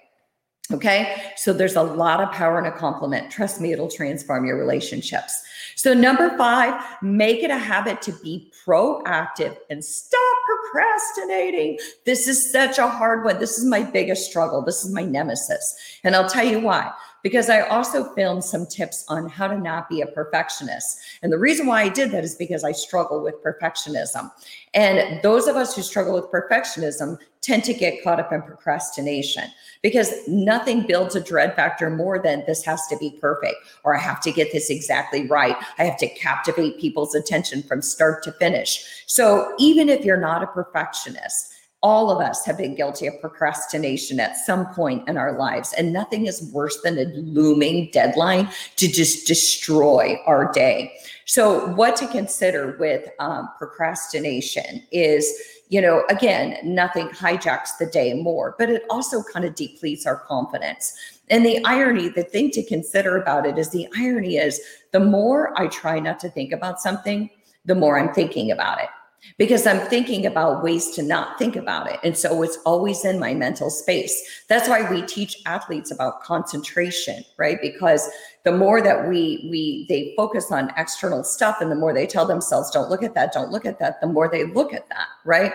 Okay. 0.71 1.31
So 1.35 1.53
there's 1.53 1.75
a 1.75 1.83
lot 1.83 2.21
of 2.21 2.31
power 2.31 2.57
in 2.57 2.65
a 2.65 2.71
compliment. 2.71 3.31
Trust 3.31 3.61
me, 3.61 3.71
it'll 3.71 3.89
transform 3.89 4.45
your 4.45 4.57
relationships. 4.57 5.43
So, 5.75 5.93
number 5.93 6.35
five, 6.37 6.81
make 7.01 7.43
it 7.43 7.51
a 7.51 7.57
habit 7.57 8.01
to 8.03 8.13
be 8.23 8.51
proactive 8.65 9.57
and 9.69 9.83
stop 9.83 10.37
procrastinating. 10.47 11.77
This 12.05 12.27
is 12.27 12.51
such 12.51 12.79
a 12.79 12.87
hard 12.87 13.25
one. 13.25 13.39
This 13.39 13.57
is 13.57 13.65
my 13.65 13.83
biggest 13.83 14.27
struggle. 14.27 14.61
This 14.61 14.83
is 14.83 14.91
my 14.91 15.03
nemesis. 15.03 15.75
And 16.03 16.15
I'll 16.15 16.29
tell 16.29 16.45
you 16.45 16.61
why 16.61 16.91
because 17.25 17.49
I 17.49 17.61
also 17.61 18.13
filmed 18.13 18.43
some 18.43 18.67
tips 18.67 19.03
on 19.07 19.27
how 19.27 19.47
to 19.47 19.57
not 19.57 19.89
be 19.89 20.01
a 20.01 20.05
perfectionist. 20.05 20.99
And 21.23 21.33
the 21.33 21.39
reason 21.39 21.65
why 21.65 21.81
I 21.81 21.89
did 21.89 22.11
that 22.11 22.23
is 22.23 22.35
because 22.35 22.63
I 22.63 22.71
struggle 22.71 23.23
with 23.23 23.43
perfectionism. 23.43 24.31
And 24.75 25.19
those 25.23 25.47
of 25.47 25.55
us 25.55 25.75
who 25.75 25.81
struggle 25.81 26.13
with 26.13 26.25
perfectionism 26.25 27.17
tend 27.45 27.63
to 27.63 27.73
get 27.73 28.03
caught 28.03 28.19
up 28.19 28.33
in 28.33 28.41
procrastination 28.41 29.43
because 29.83 30.11
nothing 30.27 30.85
builds 30.87 31.15
a 31.15 31.21
dread 31.21 31.55
factor 31.55 31.91
more 31.91 32.17
than 32.17 32.43
this 32.47 32.63
has 32.65 32.87
to 32.87 32.97
be 32.97 33.11
perfect 33.21 33.55
or 33.83 33.95
I 33.95 33.99
have 33.99 34.19
to 34.21 34.31
get 34.31 34.51
this 34.51 34.71
exactly 34.71 35.27
right. 35.27 35.55
I 35.77 35.83
have 35.83 35.97
to 35.97 36.07
captivate 36.07 36.79
people's 36.79 37.13
attention 37.13 37.61
from 37.61 37.83
start 37.83 38.23
to 38.23 38.31
finish. 38.33 39.03
So 39.05 39.53
even 39.59 39.89
if 39.89 40.03
you're 40.03 40.17
not 40.17 40.41
a 40.41 40.47
perfectionist, 40.47 41.54
all 41.85 42.09
of 42.09 42.19
us 42.19 42.43
have 42.43 42.57
been 42.57 42.73
guilty 42.73 43.05
of 43.05 43.21
procrastination 43.21 44.19
at 44.19 44.35
some 44.35 44.65
point 44.73 45.07
in 45.07 45.17
our 45.17 45.37
lives, 45.37 45.71
and 45.73 45.93
nothing 45.93 46.25
is 46.25 46.51
worse 46.51 46.81
than 46.81 46.97
a 46.97 47.03
looming 47.13 47.91
deadline 47.93 48.49
to 48.75 48.87
just 48.87 49.27
destroy 49.27 50.17
our 50.25 50.51
day. 50.51 50.91
So, 51.25 51.67
what 51.73 51.95
to 51.97 52.07
consider 52.07 52.75
with 52.79 53.07
um, 53.19 53.49
procrastination 53.59 54.81
is, 54.91 55.31
you 55.69 55.79
know, 55.79 56.03
again, 56.09 56.57
nothing 56.63 57.09
hijacks 57.09 57.77
the 57.77 57.85
day 57.85 58.15
more, 58.15 58.55
but 58.57 58.71
it 58.71 58.81
also 58.89 59.21
kind 59.21 59.45
of 59.45 59.53
depletes 59.53 60.07
our 60.07 60.17
confidence. 60.17 60.91
And 61.29 61.45
the 61.45 61.63
irony, 61.65 62.09
the 62.09 62.23
thing 62.23 62.49
to 62.51 62.63
consider 62.63 63.21
about 63.21 63.45
it 63.45 63.59
is 63.59 63.69
the 63.69 63.87
irony 63.95 64.37
is 64.37 64.59
the 64.91 64.99
more 64.99 65.53
I 65.55 65.67
try 65.67 65.99
not 65.99 66.19
to 66.21 66.29
think 66.29 66.51
about 66.51 66.81
something, 66.81 67.29
the 67.63 67.75
more 67.75 67.99
I'm 67.99 68.11
thinking 68.11 68.49
about 68.49 68.81
it 68.81 68.89
because 69.37 69.67
I'm 69.67 69.79
thinking 69.87 70.25
about 70.25 70.63
ways 70.63 70.91
to 70.91 71.03
not 71.03 71.37
think 71.37 71.55
about 71.55 71.91
it. 71.91 71.99
And 72.03 72.17
so 72.17 72.41
it's 72.41 72.57
always 72.65 73.03
in 73.05 73.19
my 73.19 73.33
mental 73.33 73.69
space. 73.69 74.43
That's 74.47 74.69
why 74.69 74.89
we 74.89 75.01
teach 75.01 75.41
athletes 75.45 75.91
about 75.91 76.21
concentration, 76.23 77.23
right? 77.37 77.59
Because 77.61 78.09
the 78.43 78.51
more 78.51 78.81
that 78.81 79.09
we 79.09 79.47
we 79.49 79.85
they 79.89 80.13
focus 80.15 80.51
on 80.51 80.71
external 80.77 81.23
stuff 81.23 81.57
and 81.61 81.71
the 81.71 81.75
more 81.75 81.93
they 81.93 82.07
tell 82.07 82.25
themselves 82.25 82.71
don't 82.71 82.89
look 82.89 83.03
at 83.03 83.15
that, 83.15 83.33
don't 83.33 83.51
look 83.51 83.65
at 83.65 83.79
that, 83.79 83.99
the 84.01 84.07
more 84.07 84.29
they 84.29 84.45
look 84.45 84.73
at 84.73 84.87
that, 84.89 85.07
right? 85.25 85.53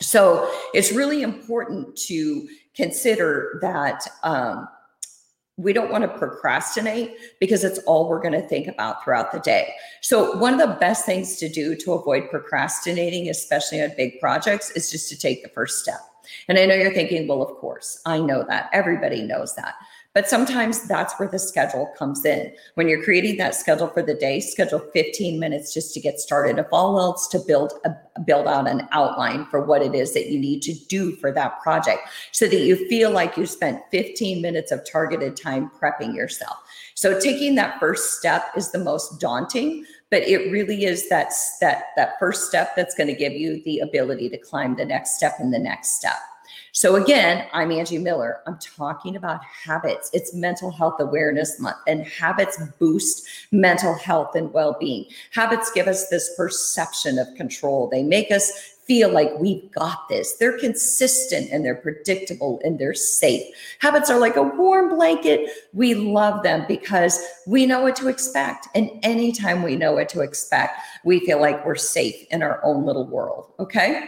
So 0.00 0.50
it's 0.72 0.92
really 0.92 1.22
important 1.22 1.96
to 2.08 2.48
consider 2.74 3.58
that 3.62 4.06
um, 4.22 4.68
we 5.56 5.72
don't 5.72 5.90
want 5.90 6.02
to 6.02 6.08
procrastinate 6.08 7.16
because 7.38 7.62
it's 7.62 7.78
all 7.80 8.08
we're 8.08 8.20
going 8.20 8.32
to 8.32 8.46
think 8.46 8.66
about 8.66 9.04
throughout 9.04 9.30
the 9.30 9.38
day. 9.38 9.72
So, 10.00 10.36
one 10.38 10.52
of 10.52 10.58
the 10.58 10.76
best 10.76 11.06
things 11.06 11.36
to 11.36 11.48
do 11.48 11.76
to 11.76 11.92
avoid 11.92 12.28
procrastinating, 12.30 13.28
especially 13.28 13.82
on 13.82 13.92
big 13.96 14.18
projects, 14.20 14.70
is 14.72 14.90
just 14.90 15.08
to 15.10 15.18
take 15.18 15.42
the 15.42 15.48
first 15.50 15.80
step. 15.80 16.00
And 16.48 16.58
I 16.58 16.66
know 16.66 16.74
you're 16.74 16.94
thinking, 16.94 17.28
well, 17.28 17.42
of 17.42 17.56
course, 17.58 18.00
I 18.06 18.18
know 18.18 18.44
that. 18.48 18.70
Everybody 18.72 19.22
knows 19.22 19.54
that. 19.56 19.74
But 20.14 20.28
sometimes 20.28 20.86
that's 20.86 21.12
where 21.14 21.28
the 21.28 21.40
schedule 21.40 21.92
comes 21.98 22.24
in. 22.24 22.52
When 22.74 22.86
you're 22.86 23.02
creating 23.02 23.36
that 23.38 23.56
schedule 23.56 23.88
for 23.88 24.00
the 24.00 24.14
day, 24.14 24.38
schedule 24.38 24.78
15 24.78 25.40
minutes 25.40 25.74
just 25.74 25.92
to 25.94 26.00
get 26.00 26.20
started. 26.20 26.56
If 26.56 26.68
all 26.70 27.00
else, 27.00 27.26
to 27.28 27.40
build 27.40 27.72
a 27.84 27.96
build 28.24 28.46
out 28.46 28.68
an 28.68 28.86
outline 28.92 29.44
for 29.46 29.64
what 29.64 29.82
it 29.82 29.92
is 29.92 30.14
that 30.14 30.30
you 30.30 30.38
need 30.38 30.62
to 30.62 30.72
do 30.86 31.16
for 31.16 31.32
that 31.32 31.60
project, 31.60 32.08
so 32.30 32.46
that 32.46 32.60
you 32.60 32.88
feel 32.88 33.10
like 33.10 33.36
you 33.36 33.44
spent 33.44 33.82
15 33.90 34.40
minutes 34.40 34.70
of 34.70 34.88
targeted 34.88 35.36
time 35.36 35.68
prepping 35.80 36.14
yourself. 36.14 36.58
So 36.94 37.18
taking 37.18 37.56
that 37.56 37.80
first 37.80 38.16
step 38.16 38.44
is 38.56 38.70
the 38.70 38.78
most 38.78 39.20
daunting, 39.20 39.84
but 40.12 40.22
it 40.22 40.52
really 40.52 40.84
is 40.84 41.08
that 41.08 41.32
that 41.60 41.86
that 41.96 42.20
first 42.20 42.46
step 42.46 42.76
that's 42.76 42.94
going 42.94 43.08
to 43.08 43.14
give 43.14 43.32
you 43.32 43.60
the 43.64 43.80
ability 43.80 44.28
to 44.28 44.38
climb 44.38 44.76
the 44.76 44.84
next 44.84 45.16
step 45.16 45.34
and 45.40 45.52
the 45.52 45.58
next 45.58 45.96
step. 45.96 46.18
So, 46.76 46.96
again, 46.96 47.46
I'm 47.52 47.70
Angie 47.70 47.98
Miller. 47.98 48.40
I'm 48.48 48.58
talking 48.58 49.14
about 49.14 49.44
habits. 49.44 50.10
It's 50.12 50.34
Mental 50.34 50.72
Health 50.72 50.96
Awareness 50.98 51.60
Month, 51.60 51.76
and 51.86 52.04
habits 52.04 52.60
boost 52.80 53.28
mental 53.52 53.94
health 53.94 54.34
and 54.34 54.52
well 54.52 54.76
being. 54.80 55.04
Habits 55.30 55.70
give 55.70 55.86
us 55.86 56.08
this 56.08 56.34
perception 56.36 57.16
of 57.20 57.32
control, 57.36 57.88
they 57.88 58.02
make 58.02 58.32
us 58.32 58.74
feel 58.86 59.08
like 59.08 59.30
we've 59.38 59.70
got 59.70 60.08
this. 60.08 60.34
They're 60.34 60.58
consistent 60.58 61.48
and 61.52 61.64
they're 61.64 61.76
predictable 61.76 62.60
and 62.64 62.76
they're 62.76 62.92
safe. 62.92 63.54
Habits 63.78 64.10
are 64.10 64.18
like 64.18 64.34
a 64.34 64.42
warm 64.42 64.96
blanket. 64.96 65.48
We 65.74 65.94
love 65.94 66.42
them 66.42 66.64
because 66.66 67.24
we 67.46 67.66
know 67.66 67.82
what 67.82 67.94
to 67.96 68.08
expect. 68.08 68.66
And 68.74 68.90
anytime 69.04 69.62
we 69.62 69.76
know 69.76 69.92
what 69.92 70.08
to 70.10 70.22
expect, 70.22 70.80
we 71.04 71.20
feel 71.20 71.40
like 71.40 71.64
we're 71.64 71.76
safe 71.76 72.26
in 72.32 72.42
our 72.42 72.60
own 72.64 72.84
little 72.84 73.06
world. 73.06 73.52
Okay. 73.60 74.06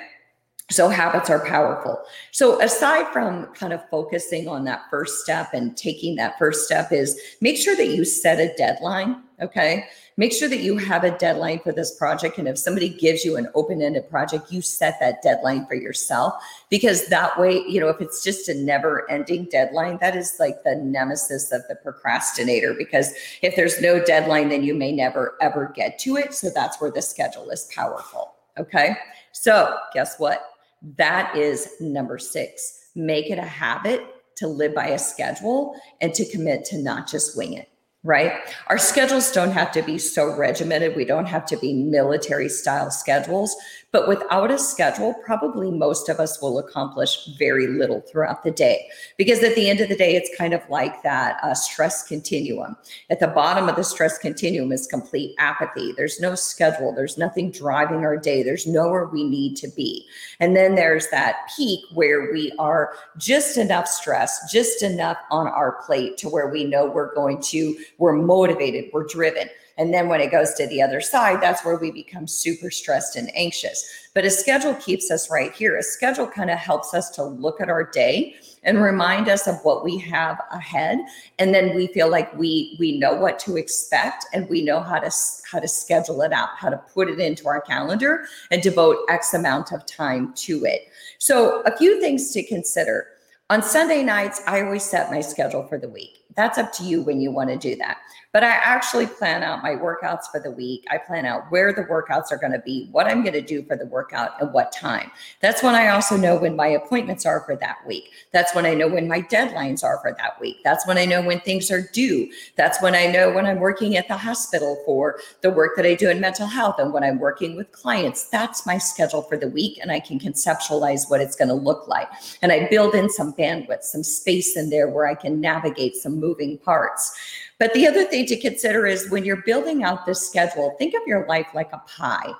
So 0.70 0.88
habits 0.88 1.30
are 1.30 1.46
powerful. 1.46 2.02
So 2.32 2.60
aside 2.60 3.12
from 3.12 3.46
kind 3.54 3.72
of 3.72 3.88
focusing 3.88 4.48
on 4.48 4.64
that 4.64 4.82
first 4.90 5.22
step 5.22 5.50
and 5.54 5.76
taking 5.76 6.16
that 6.16 6.36
first 6.40 6.64
step 6.64 6.90
is 6.90 7.20
make 7.40 7.56
sure 7.56 7.76
that 7.76 7.86
you 7.86 8.04
set 8.04 8.40
a 8.40 8.52
deadline, 8.56 9.22
okay? 9.40 9.84
Make 10.16 10.32
sure 10.32 10.48
that 10.48 10.60
you 10.60 10.76
have 10.76 11.04
a 11.04 11.16
deadline 11.18 11.60
for 11.60 11.70
this 11.70 11.94
project 11.94 12.38
and 12.38 12.48
if 12.48 12.58
somebody 12.58 12.88
gives 12.88 13.24
you 13.24 13.36
an 13.36 13.46
open-ended 13.54 14.10
project, 14.10 14.50
you 14.50 14.60
set 14.60 14.98
that 14.98 15.22
deadline 15.22 15.66
for 15.66 15.76
yourself 15.76 16.34
because 16.68 17.06
that 17.08 17.38
way, 17.38 17.62
you 17.68 17.78
know, 17.78 17.88
if 17.88 18.00
it's 18.00 18.24
just 18.24 18.48
a 18.48 18.54
never-ending 18.54 19.44
deadline, 19.44 19.98
that 20.00 20.16
is 20.16 20.34
like 20.40 20.64
the 20.64 20.74
nemesis 20.74 21.52
of 21.52 21.62
the 21.68 21.76
procrastinator 21.76 22.74
because 22.74 23.14
if 23.40 23.54
there's 23.54 23.80
no 23.80 24.02
deadline 24.02 24.48
then 24.48 24.64
you 24.64 24.74
may 24.74 24.90
never 24.90 25.36
ever 25.40 25.72
get 25.76 25.96
to 26.00 26.16
it. 26.16 26.34
So 26.34 26.50
that's 26.50 26.80
where 26.80 26.90
the 26.90 27.02
schedule 27.02 27.50
is 27.50 27.70
powerful, 27.72 28.34
okay? 28.58 28.96
So, 29.30 29.76
guess 29.94 30.18
what? 30.18 30.55
That 30.96 31.36
is 31.36 31.68
number 31.80 32.18
six. 32.18 32.90
Make 32.94 33.30
it 33.30 33.38
a 33.38 33.42
habit 33.42 34.04
to 34.36 34.46
live 34.46 34.74
by 34.74 34.88
a 34.88 34.98
schedule 34.98 35.74
and 36.00 36.14
to 36.14 36.24
commit 36.26 36.64
to 36.66 36.78
not 36.78 37.08
just 37.08 37.36
wing 37.36 37.54
it 37.54 37.68
right? 38.06 38.32
Our 38.68 38.78
schedules 38.78 39.32
don't 39.32 39.50
have 39.50 39.72
to 39.72 39.82
be 39.82 39.98
so 39.98 40.34
regimented. 40.34 40.94
We 40.94 41.04
don't 41.04 41.26
have 41.26 41.44
to 41.46 41.56
be 41.56 41.74
military 41.74 42.48
style 42.48 42.90
schedules. 42.90 43.54
But 43.96 44.08
without 44.08 44.50
a 44.50 44.58
schedule, 44.58 45.14
probably 45.24 45.70
most 45.70 46.10
of 46.10 46.20
us 46.20 46.42
will 46.42 46.58
accomplish 46.58 47.30
very 47.38 47.66
little 47.66 48.02
throughout 48.02 48.44
the 48.44 48.50
day. 48.50 48.88
Because 49.16 49.42
at 49.42 49.54
the 49.54 49.70
end 49.70 49.80
of 49.80 49.88
the 49.88 49.96
day, 49.96 50.14
it's 50.14 50.36
kind 50.36 50.52
of 50.52 50.60
like 50.68 51.02
that 51.02 51.38
uh, 51.42 51.54
stress 51.54 52.06
continuum. 52.06 52.76
At 53.08 53.20
the 53.20 53.28
bottom 53.28 53.70
of 53.70 53.76
the 53.76 53.84
stress 53.84 54.18
continuum 54.18 54.70
is 54.70 54.86
complete 54.86 55.34
apathy. 55.38 55.92
There's 55.96 56.20
no 56.20 56.34
schedule, 56.34 56.94
there's 56.94 57.16
nothing 57.16 57.50
driving 57.50 58.04
our 58.04 58.18
day, 58.18 58.42
there's 58.42 58.66
nowhere 58.66 59.06
we 59.06 59.24
need 59.24 59.56
to 59.56 59.68
be. 59.68 60.06
And 60.40 60.54
then 60.54 60.74
there's 60.74 61.08
that 61.08 61.48
peak 61.56 61.80
where 61.94 62.30
we 62.30 62.52
are 62.58 62.92
just 63.16 63.56
enough 63.56 63.88
stress, 63.88 64.52
just 64.52 64.82
enough 64.82 65.16
on 65.30 65.46
our 65.46 65.80
plate 65.86 66.18
to 66.18 66.28
where 66.28 66.48
we 66.48 66.64
know 66.64 66.84
we're 66.84 67.14
going 67.14 67.40
to, 67.44 67.74
we're 67.98 68.14
motivated, 68.14 68.90
we're 68.92 69.06
driven. 69.06 69.48
And 69.78 69.92
then 69.92 70.08
when 70.08 70.22
it 70.22 70.30
goes 70.30 70.54
to 70.54 70.66
the 70.66 70.80
other 70.80 71.00
side, 71.00 71.42
that's 71.42 71.64
where 71.64 71.76
we 71.76 71.90
become 71.90 72.26
super 72.26 72.70
stressed 72.70 73.16
and 73.16 73.30
anxious. 73.36 74.08
But 74.14 74.24
a 74.24 74.30
schedule 74.30 74.74
keeps 74.74 75.10
us 75.10 75.30
right 75.30 75.52
here. 75.52 75.76
A 75.76 75.82
schedule 75.82 76.26
kind 76.26 76.50
of 76.50 76.58
helps 76.58 76.94
us 76.94 77.10
to 77.10 77.22
look 77.22 77.60
at 77.60 77.68
our 77.68 77.84
day 77.84 78.36
and 78.62 78.82
remind 78.82 79.28
us 79.28 79.46
of 79.46 79.56
what 79.64 79.84
we 79.84 79.98
have 79.98 80.40
ahead. 80.50 80.98
And 81.38 81.54
then 81.54 81.74
we 81.74 81.88
feel 81.88 82.10
like 82.10 82.36
we 82.36 82.76
we 82.80 82.98
know 82.98 83.14
what 83.14 83.38
to 83.40 83.56
expect 83.56 84.26
and 84.32 84.48
we 84.48 84.62
know 84.62 84.80
how 84.80 84.98
to 84.98 85.10
how 85.50 85.60
to 85.60 85.68
schedule 85.68 86.22
it 86.22 86.32
out, 86.32 86.50
how 86.56 86.70
to 86.70 86.78
put 86.78 87.08
it 87.08 87.20
into 87.20 87.46
our 87.46 87.60
calendar 87.60 88.26
and 88.50 88.62
devote 88.62 88.96
X 89.10 89.34
amount 89.34 89.72
of 89.72 89.84
time 89.84 90.32
to 90.34 90.64
it. 90.64 90.88
So 91.18 91.62
a 91.62 91.76
few 91.76 92.00
things 92.00 92.32
to 92.32 92.42
consider. 92.42 93.08
On 93.48 93.62
Sunday 93.62 94.02
nights, 94.02 94.42
I 94.48 94.62
always 94.62 94.82
set 94.82 95.08
my 95.08 95.20
schedule 95.20 95.62
for 95.68 95.78
the 95.78 95.88
week 95.88 96.24
That's 96.34 96.58
up 96.58 96.72
to 96.74 96.82
you 96.82 97.02
when 97.02 97.20
you 97.20 97.30
want 97.30 97.48
to 97.50 97.56
do 97.56 97.76
that. 97.76 97.98
But 98.36 98.44
I 98.44 98.50
actually 98.50 99.06
plan 99.06 99.42
out 99.42 99.62
my 99.62 99.70
workouts 99.70 100.30
for 100.30 100.38
the 100.38 100.50
week. 100.50 100.84
I 100.90 100.98
plan 100.98 101.24
out 101.24 101.50
where 101.50 101.72
the 101.72 101.84
workouts 101.84 102.30
are 102.30 102.36
going 102.36 102.52
to 102.52 102.58
be, 102.58 102.86
what 102.92 103.06
I'm 103.06 103.22
going 103.22 103.32
to 103.32 103.40
do 103.40 103.62
for 103.62 103.76
the 103.76 103.86
workout, 103.86 104.38
and 104.42 104.52
what 104.52 104.72
time. 104.72 105.10
That's 105.40 105.62
when 105.62 105.74
I 105.74 105.88
also 105.88 106.18
know 106.18 106.36
when 106.36 106.54
my 106.54 106.66
appointments 106.66 107.24
are 107.24 107.40
for 107.46 107.56
that 107.56 107.78
week. 107.86 108.10
That's 108.32 108.54
when 108.54 108.66
I 108.66 108.74
know 108.74 108.88
when 108.88 109.08
my 109.08 109.22
deadlines 109.22 109.82
are 109.82 109.98
for 110.02 110.14
that 110.18 110.38
week. 110.38 110.58
That's 110.64 110.86
when 110.86 110.98
I 110.98 111.06
know 111.06 111.22
when 111.22 111.40
things 111.40 111.70
are 111.70 111.88
due. 111.94 112.30
That's 112.56 112.82
when 112.82 112.94
I 112.94 113.06
know 113.06 113.32
when 113.32 113.46
I'm 113.46 113.58
working 113.58 113.96
at 113.96 114.06
the 114.06 114.18
hospital 114.18 114.82
for 114.84 115.18
the 115.40 115.48
work 115.50 115.74
that 115.76 115.86
I 115.86 115.94
do 115.94 116.10
in 116.10 116.20
mental 116.20 116.46
health 116.46 116.78
and 116.78 116.92
when 116.92 117.04
I'm 117.04 117.18
working 117.18 117.56
with 117.56 117.72
clients. 117.72 118.28
That's 118.28 118.66
my 118.66 118.76
schedule 118.76 119.22
for 119.22 119.38
the 119.38 119.48
week, 119.48 119.78
and 119.80 119.90
I 119.90 119.98
can 119.98 120.18
conceptualize 120.18 121.08
what 121.08 121.22
it's 121.22 121.36
going 121.36 121.48
to 121.48 121.54
look 121.54 121.88
like. 121.88 122.10
And 122.42 122.52
I 122.52 122.68
build 122.68 122.94
in 122.94 123.08
some 123.08 123.32
bandwidth, 123.32 123.84
some 123.84 124.04
space 124.04 124.58
in 124.58 124.68
there 124.68 124.90
where 124.90 125.06
I 125.06 125.14
can 125.14 125.40
navigate 125.40 125.96
some 125.96 126.20
moving 126.20 126.58
parts. 126.58 127.18
But 127.58 127.72
the 127.72 127.86
other 127.86 128.04
thing 128.04 128.26
to 128.26 128.36
consider 128.36 128.86
is 128.86 129.10
when 129.10 129.24
you're 129.24 129.42
building 129.42 129.82
out 129.82 130.04
this 130.04 130.26
schedule, 130.26 130.74
think 130.78 130.94
of 130.94 131.02
your 131.06 131.26
life 131.26 131.48
like 131.54 131.72
a 131.72 131.82
pie. 131.86 132.32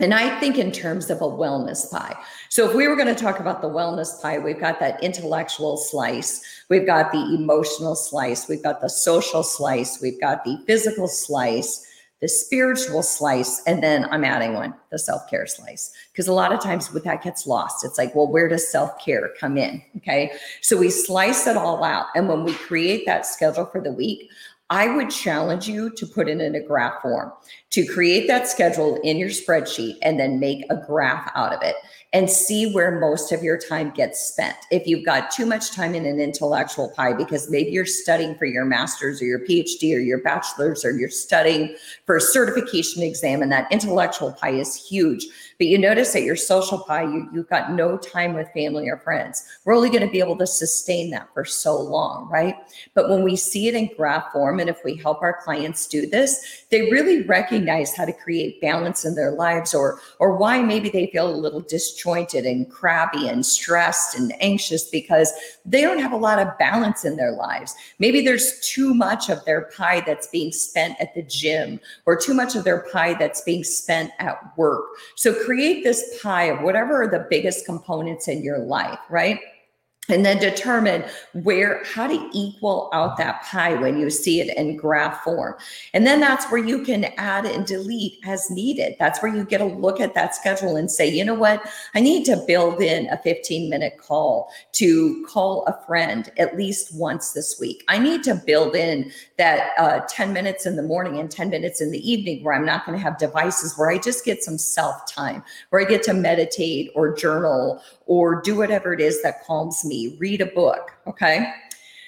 And 0.00 0.12
I 0.12 0.40
think 0.40 0.58
in 0.58 0.72
terms 0.72 1.10
of 1.10 1.20
a 1.20 1.26
wellness 1.26 1.88
pie. 1.88 2.16
So, 2.48 2.68
if 2.68 2.74
we 2.74 2.88
were 2.88 2.96
going 2.96 3.14
to 3.14 3.20
talk 3.20 3.38
about 3.38 3.62
the 3.62 3.68
wellness 3.68 4.20
pie, 4.20 4.38
we've 4.38 4.58
got 4.58 4.80
that 4.80 5.00
intellectual 5.02 5.76
slice, 5.76 6.42
we've 6.68 6.86
got 6.86 7.12
the 7.12 7.18
emotional 7.18 7.94
slice, 7.94 8.48
we've 8.48 8.62
got 8.62 8.80
the 8.80 8.88
social 8.88 9.44
slice, 9.44 10.02
we've 10.02 10.20
got 10.20 10.44
the 10.44 10.60
physical 10.66 11.06
slice, 11.06 11.86
the 12.22 12.28
spiritual 12.28 13.02
slice, 13.02 13.60
and 13.66 13.82
then 13.82 14.06
I'm 14.12 14.22
adding 14.22 14.54
one, 14.54 14.74
the 14.92 14.98
self 14.98 15.28
care 15.28 15.44
slice. 15.44 15.92
Because 16.12 16.28
a 16.28 16.32
lot 16.32 16.52
of 16.52 16.60
times 16.60 16.92
with 16.92 17.02
that 17.02 17.20
gets 17.20 17.48
lost. 17.48 17.84
It's 17.84 17.98
like, 17.98 18.14
well, 18.14 18.28
where 18.30 18.48
does 18.48 18.70
self 18.70 18.96
care 19.04 19.30
come 19.40 19.58
in? 19.58 19.82
Okay. 19.96 20.30
So 20.60 20.78
we 20.78 20.88
slice 20.88 21.48
it 21.48 21.56
all 21.56 21.82
out. 21.82 22.06
And 22.14 22.28
when 22.28 22.44
we 22.44 22.54
create 22.54 23.04
that 23.06 23.26
schedule 23.26 23.66
for 23.66 23.80
the 23.80 23.92
week, 23.92 24.30
I 24.72 24.88
would 24.88 25.10
challenge 25.10 25.68
you 25.68 25.90
to 25.90 26.06
put 26.06 26.30
it 26.30 26.40
in 26.40 26.54
a 26.54 26.66
graph 26.66 27.02
form, 27.02 27.30
to 27.72 27.84
create 27.84 28.26
that 28.28 28.48
schedule 28.48 28.98
in 29.04 29.18
your 29.18 29.28
spreadsheet 29.28 29.98
and 30.00 30.18
then 30.18 30.40
make 30.40 30.64
a 30.70 30.76
graph 30.76 31.30
out 31.34 31.52
of 31.52 31.60
it 31.60 31.76
and 32.14 32.30
see 32.30 32.72
where 32.72 32.98
most 32.98 33.32
of 33.32 33.42
your 33.42 33.58
time 33.58 33.90
gets 33.90 34.18
spent. 34.20 34.56
If 34.70 34.86
you've 34.86 35.04
got 35.04 35.30
too 35.30 35.44
much 35.44 35.72
time 35.72 35.94
in 35.94 36.06
an 36.06 36.18
intellectual 36.18 36.88
pie, 36.88 37.12
because 37.12 37.50
maybe 37.50 37.70
you're 37.70 37.84
studying 37.84 38.34
for 38.34 38.46
your 38.46 38.64
master's 38.64 39.20
or 39.20 39.26
your 39.26 39.40
PhD 39.40 39.94
or 39.94 40.00
your 40.00 40.22
bachelor's, 40.22 40.86
or 40.86 40.92
you're 40.92 41.10
studying 41.10 41.76
for 42.06 42.16
a 42.16 42.20
certification 42.20 43.02
exam, 43.02 43.42
and 43.42 43.52
that 43.52 43.70
intellectual 43.70 44.32
pie 44.32 44.52
is 44.52 44.74
huge. 44.74 45.26
But 45.62 45.68
you 45.68 45.78
notice 45.78 46.12
that 46.14 46.24
your 46.24 46.34
social 46.34 46.76
pie, 46.76 47.04
you, 47.04 47.28
you've 47.32 47.48
got 47.48 47.70
no 47.70 47.96
time 47.96 48.34
with 48.34 48.50
family 48.50 48.88
or 48.88 48.96
friends. 48.96 49.44
We're 49.64 49.76
only 49.76 49.90
going 49.90 50.04
to 50.04 50.10
be 50.10 50.18
able 50.18 50.36
to 50.38 50.46
sustain 50.48 51.10
that 51.10 51.28
for 51.32 51.44
so 51.44 51.80
long, 51.80 52.28
right? 52.28 52.56
But 52.94 53.08
when 53.08 53.22
we 53.22 53.36
see 53.36 53.68
it 53.68 53.76
in 53.76 53.88
graph 53.96 54.32
form, 54.32 54.58
and 54.58 54.68
if 54.68 54.80
we 54.84 54.96
help 54.96 55.22
our 55.22 55.40
clients 55.44 55.86
do 55.86 56.04
this, 56.04 56.64
they 56.70 56.90
really 56.90 57.22
recognize 57.22 57.94
how 57.94 58.06
to 58.06 58.12
create 58.12 58.60
balance 58.60 59.04
in 59.04 59.14
their 59.14 59.30
lives 59.30 59.72
or 59.72 60.00
or 60.18 60.36
why 60.36 60.60
maybe 60.60 60.88
they 60.88 61.06
feel 61.12 61.32
a 61.32 61.36
little 61.36 61.60
disjointed 61.60 62.44
and 62.44 62.68
crabby 62.68 63.28
and 63.28 63.46
stressed 63.46 64.18
and 64.18 64.34
anxious 64.40 64.90
because 64.90 65.32
they 65.64 65.82
don't 65.82 66.00
have 66.00 66.10
a 66.10 66.16
lot 66.16 66.40
of 66.40 66.58
balance 66.58 67.04
in 67.04 67.14
their 67.14 67.32
lives. 67.32 67.76
Maybe 68.00 68.20
there's 68.20 68.58
too 68.68 68.94
much 68.94 69.28
of 69.28 69.44
their 69.44 69.70
pie 69.76 70.00
that's 70.00 70.26
being 70.26 70.50
spent 70.50 71.00
at 71.00 71.14
the 71.14 71.22
gym 71.22 71.78
or 72.04 72.16
too 72.16 72.34
much 72.34 72.56
of 72.56 72.64
their 72.64 72.80
pie 72.92 73.14
that's 73.14 73.42
being 73.42 73.62
spent 73.62 74.10
at 74.18 74.40
work. 74.58 74.86
So 75.14 75.32
create 75.52 75.84
this 75.84 76.18
pie 76.22 76.44
of 76.44 76.62
whatever 76.62 77.02
are 77.02 77.08
the 77.08 77.26
biggest 77.28 77.66
components 77.66 78.26
in 78.26 78.42
your 78.42 78.58
life, 78.58 78.98
right? 79.10 79.38
And 80.08 80.26
then 80.26 80.38
determine 80.38 81.04
where 81.32 81.82
how 81.84 82.08
to 82.08 82.28
equal 82.32 82.90
out 82.92 83.16
that 83.16 83.42
pie 83.44 83.74
when 83.74 83.96
you 83.96 84.10
see 84.10 84.40
it 84.40 84.56
in 84.56 84.76
graph 84.76 85.22
form. 85.22 85.54
And 85.94 86.04
then 86.04 86.18
that's 86.18 86.50
where 86.50 86.62
you 86.62 86.84
can 86.84 87.04
add 87.18 87.46
and 87.46 87.64
delete 87.64 88.18
as 88.26 88.50
needed. 88.50 88.96
That's 88.98 89.22
where 89.22 89.34
you 89.34 89.44
get 89.44 89.60
a 89.60 89.64
look 89.64 90.00
at 90.00 90.14
that 90.14 90.34
schedule 90.34 90.74
and 90.76 90.90
say 90.90 91.08
you 91.08 91.24
know 91.24 91.34
what? 91.34 91.62
I 91.94 92.00
need 92.00 92.24
to 92.26 92.42
build 92.48 92.82
in 92.82 93.08
a 93.10 93.18
15 93.18 93.70
minute 93.70 93.96
call 93.96 94.52
to 94.72 95.24
call 95.28 95.64
a 95.66 95.86
friend 95.86 96.32
at 96.36 96.56
least 96.56 96.94
once 96.94 97.32
this 97.32 97.60
week. 97.60 97.84
I 97.86 97.98
need 97.98 98.24
to 98.24 98.34
build 98.34 98.74
in 98.74 99.12
that 99.42 99.70
uh, 99.78 100.00
10 100.08 100.32
minutes 100.32 100.66
in 100.66 100.76
the 100.76 100.82
morning 100.82 101.18
and 101.18 101.30
10 101.30 101.50
minutes 101.50 101.80
in 101.80 101.90
the 101.90 102.10
evening 102.10 102.44
where 102.44 102.54
i'm 102.54 102.64
not 102.64 102.86
going 102.86 102.96
to 102.96 103.02
have 103.02 103.18
devices 103.18 103.76
where 103.76 103.90
i 103.90 103.98
just 103.98 104.24
get 104.24 104.42
some 104.42 104.56
self 104.56 105.04
time 105.12 105.42
where 105.70 105.82
i 105.82 105.84
get 105.84 106.02
to 106.02 106.14
meditate 106.14 106.92
or 106.94 107.12
journal 107.12 107.82
or 108.12 108.42
do 108.42 108.54
whatever 108.54 108.92
it 108.92 109.00
is 109.00 109.22
that 109.22 109.42
calms 109.46 109.86
me, 109.86 110.16
read 110.18 110.42
a 110.42 110.46
book. 110.46 110.90
Okay. 111.06 111.50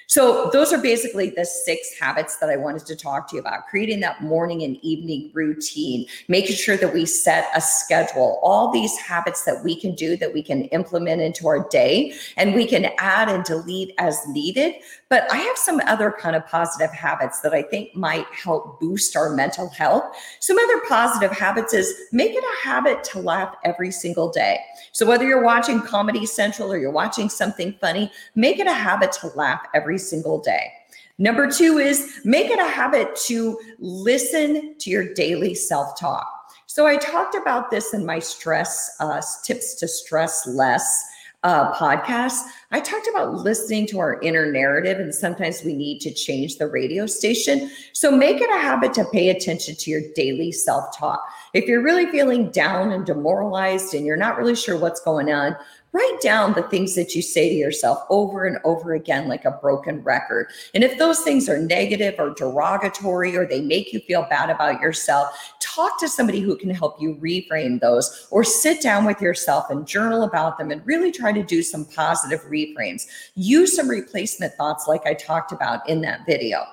So, 0.07 0.51
those 0.53 0.71
are 0.71 0.83
basically 0.83 1.31
the 1.31 1.47
six 1.47 1.99
habits 1.99 2.37
that 2.37 2.51
I 2.51 2.57
wanted 2.57 2.85
to 2.85 2.95
talk 2.95 3.27
to 3.31 3.37
you 3.37 3.41
about 3.41 3.67
creating 3.69 4.01
that 4.01 4.23
morning 4.23 4.63
and 4.63 4.77
evening 4.83 5.31
routine, 5.33 6.05
making 6.29 6.57
sure 6.57 6.77
that 6.77 6.93
we 6.93 7.07
set 7.07 7.49
a 7.57 7.61
schedule, 7.63 8.39
all 8.43 8.71
these 8.71 8.95
habits 8.99 9.45
that 9.45 9.65
we 9.65 9.81
can 9.81 9.95
do 9.95 10.15
that 10.19 10.35
we 10.35 10.43
can 10.43 10.65
implement 10.65 11.23
into 11.23 11.49
our 11.49 11.67
day 11.71 12.13
and 12.37 12.55
we 12.55 12.67
can 12.67 12.91
add 12.99 13.31
and 13.31 13.45
delete 13.45 13.95
as 13.97 14.21
needed. 14.29 14.75
But 15.15 15.33
I 15.33 15.37
have 15.37 15.57
some 15.57 15.81
other 15.87 16.11
kind 16.11 16.35
of 16.35 16.45
positive 16.45 16.91
habits 16.91 17.39
that 17.43 17.55
I 17.55 17.63
think 17.63 17.95
might 17.95 18.27
help 18.33 18.81
boost 18.81 19.15
our 19.15 19.31
mental 19.31 19.69
health. 19.69 20.13
Some 20.41 20.59
other 20.59 20.81
positive 20.89 21.31
habits 21.31 21.73
is 21.73 21.95
make 22.11 22.33
it 22.33 22.43
a 22.43 22.67
habit 22.67 23.05
to 23.13 23.21
laugh 23.21 23.55
every 23.63 23.93
single 23.93 24.29
day. 24.33 24.59
So, 24.91 25.07
whether 25.07 25.25
you're 25.25 25.45
watching 25.45 25.81
Comedy 25.81 26.27
Central 26.27 26.73
or 26.73 26.79
you're 26.79 26.91
watching 26.91 27.29
something 27.29 27.77
funny, 27.81 28.11
make 28.35 28.59
it 28.59 28.67
a 28.67 28.73
habit 28.73 29.13
to 29.21 29.29
laugh 29.37 29.65
every 29.73 29.99
single 29.99 30.41
day. 30.41 30.73
Number 31.19 31.49
two 31.49 31.79
is 31.79 32.21
make 32.25 32.51
it 32.51 32.59
a 32.59 32.69
habit 32.69 33.15
to 33.27 33.57
listen 33.79 34.77
to 34.79 34.91
your 34.91 35.15
daily 35.15 35.55
self 35.55 35.97
talk. 35.97 36.29
So 36.67 36.89
I 36.89 36.97
talked 36.97 37.37
about 37.37 37.71
this 37.71 37.95
in 37.95 38.05
my 38.05 38.19
stress 38.19 38.97
uh, 38.99 39.23
tips 39.45 39.77
to 39.77 39.87
stress 39.87 40.45
less 40.49 41.05
uh, 41.45 41.73
podcast. 41.75 42.41
I 42.73 42.81
talked 42.81 43.07
about 43.07 43.35
listening 43.35 43.87
to 43.89 44.01
our 44.01 44.21
inner 44.21 44.51
narrative, 44.51 44.99
and 44.99 45.15
sometimes 45.15 45.63
we 45.63 45.75
need 45.75 46.01
to 46.01 46.13
change 46.13 46.57
the 46.57 46.67
radio 46.67 47.07
station. 47.07 47.71
So 47.93 48.11
make 48.11 48.41
it 48.41 48.51
a 48.51 48.59
habit 48.59 48.95
to 48.95 49.05
pay 49.13 49.29
attention 49.29 49.77
to 49.77 49.91
your 49.91 50.01
daily 50.17 50.51
self 50.51 50.97
talk. 50.97 51.23
If 51.53 51.67
you're 51.67 51.83
really 51.83 52.07
feeling 52.07 52.51
down 52.51 52.91
and 52.91 53.07
demoralized 53.07 53.95
and 53.95 54.05
you're 54.05 54.17
not 54.17 54.39
really 54.39 54.57
sure 54.57 54.77
what's 54.77 55.01
going 55.01 55.31
on, 55.31 55.55
write 55.95 56.21
down 56.21 56.53
the 56.55 56.63
things 56.65 56.97
that 56.97 57.15
you 57.15 57.23
say 57.23 57.49
to 57.49 57.55
yourself 57.55 58.01
over 58.11 58.45
and 58.47 58.59
over 58.65 58.95
again, 58.95 59.29
like 59.29 59.45
a 59.45 59.53
broken 59.53 60.03
record. 60.03 60.49
And 60.75 60.83
if 60.83 60.99
those 60.99 61.21
things 61.21 61.49
are 61.49 61.59
negative 61.59 62.17
or 62.19 62.35
derogatory 62.35 63.37
or 63.37 63.47
they 63.47 63.61
make 63.61 63.93
you 63.93 64.01
feel 64.01 64.27
bad 64.29 64.51
about 64.51 64.81
yourself, 64.81 65.54
talk 65.75 65.99
to 66.01 66.09
somebody 66.09 66.41
who 66.41 66.57
can 66.57 66.71
help 66.71 67.01
you 67.01 67.17
reframe 67.17 67.81
those 67.81 68.29
or 68.31 68.45
sit 68.45 68.81
down 68.81 69.05
with 69.05 69.21
yourself 69.21 69.71
and 69.71 69.87
journal 69.87 70.23
about 70.23 70.59
them 70.59 70.71
and 70.71 70.85
really 70.87 71.11
try 71.11 71.33
to 71.33 71.43
do 71.43 71.63
some 71.63 71.85
positive 71.85 72.41
reframes. 72.43 73.07
Use 73.35 73.75
some 73.75 73.89
replacement 73.89 74.55
thoughts, 74.55 74.87
like 74.87 75.07
I 75.07 75.15
talked 75.15 75.53
about 75.53 75.89
in 75.89 76.01
that 76.03 76.27
video 76.27 76.65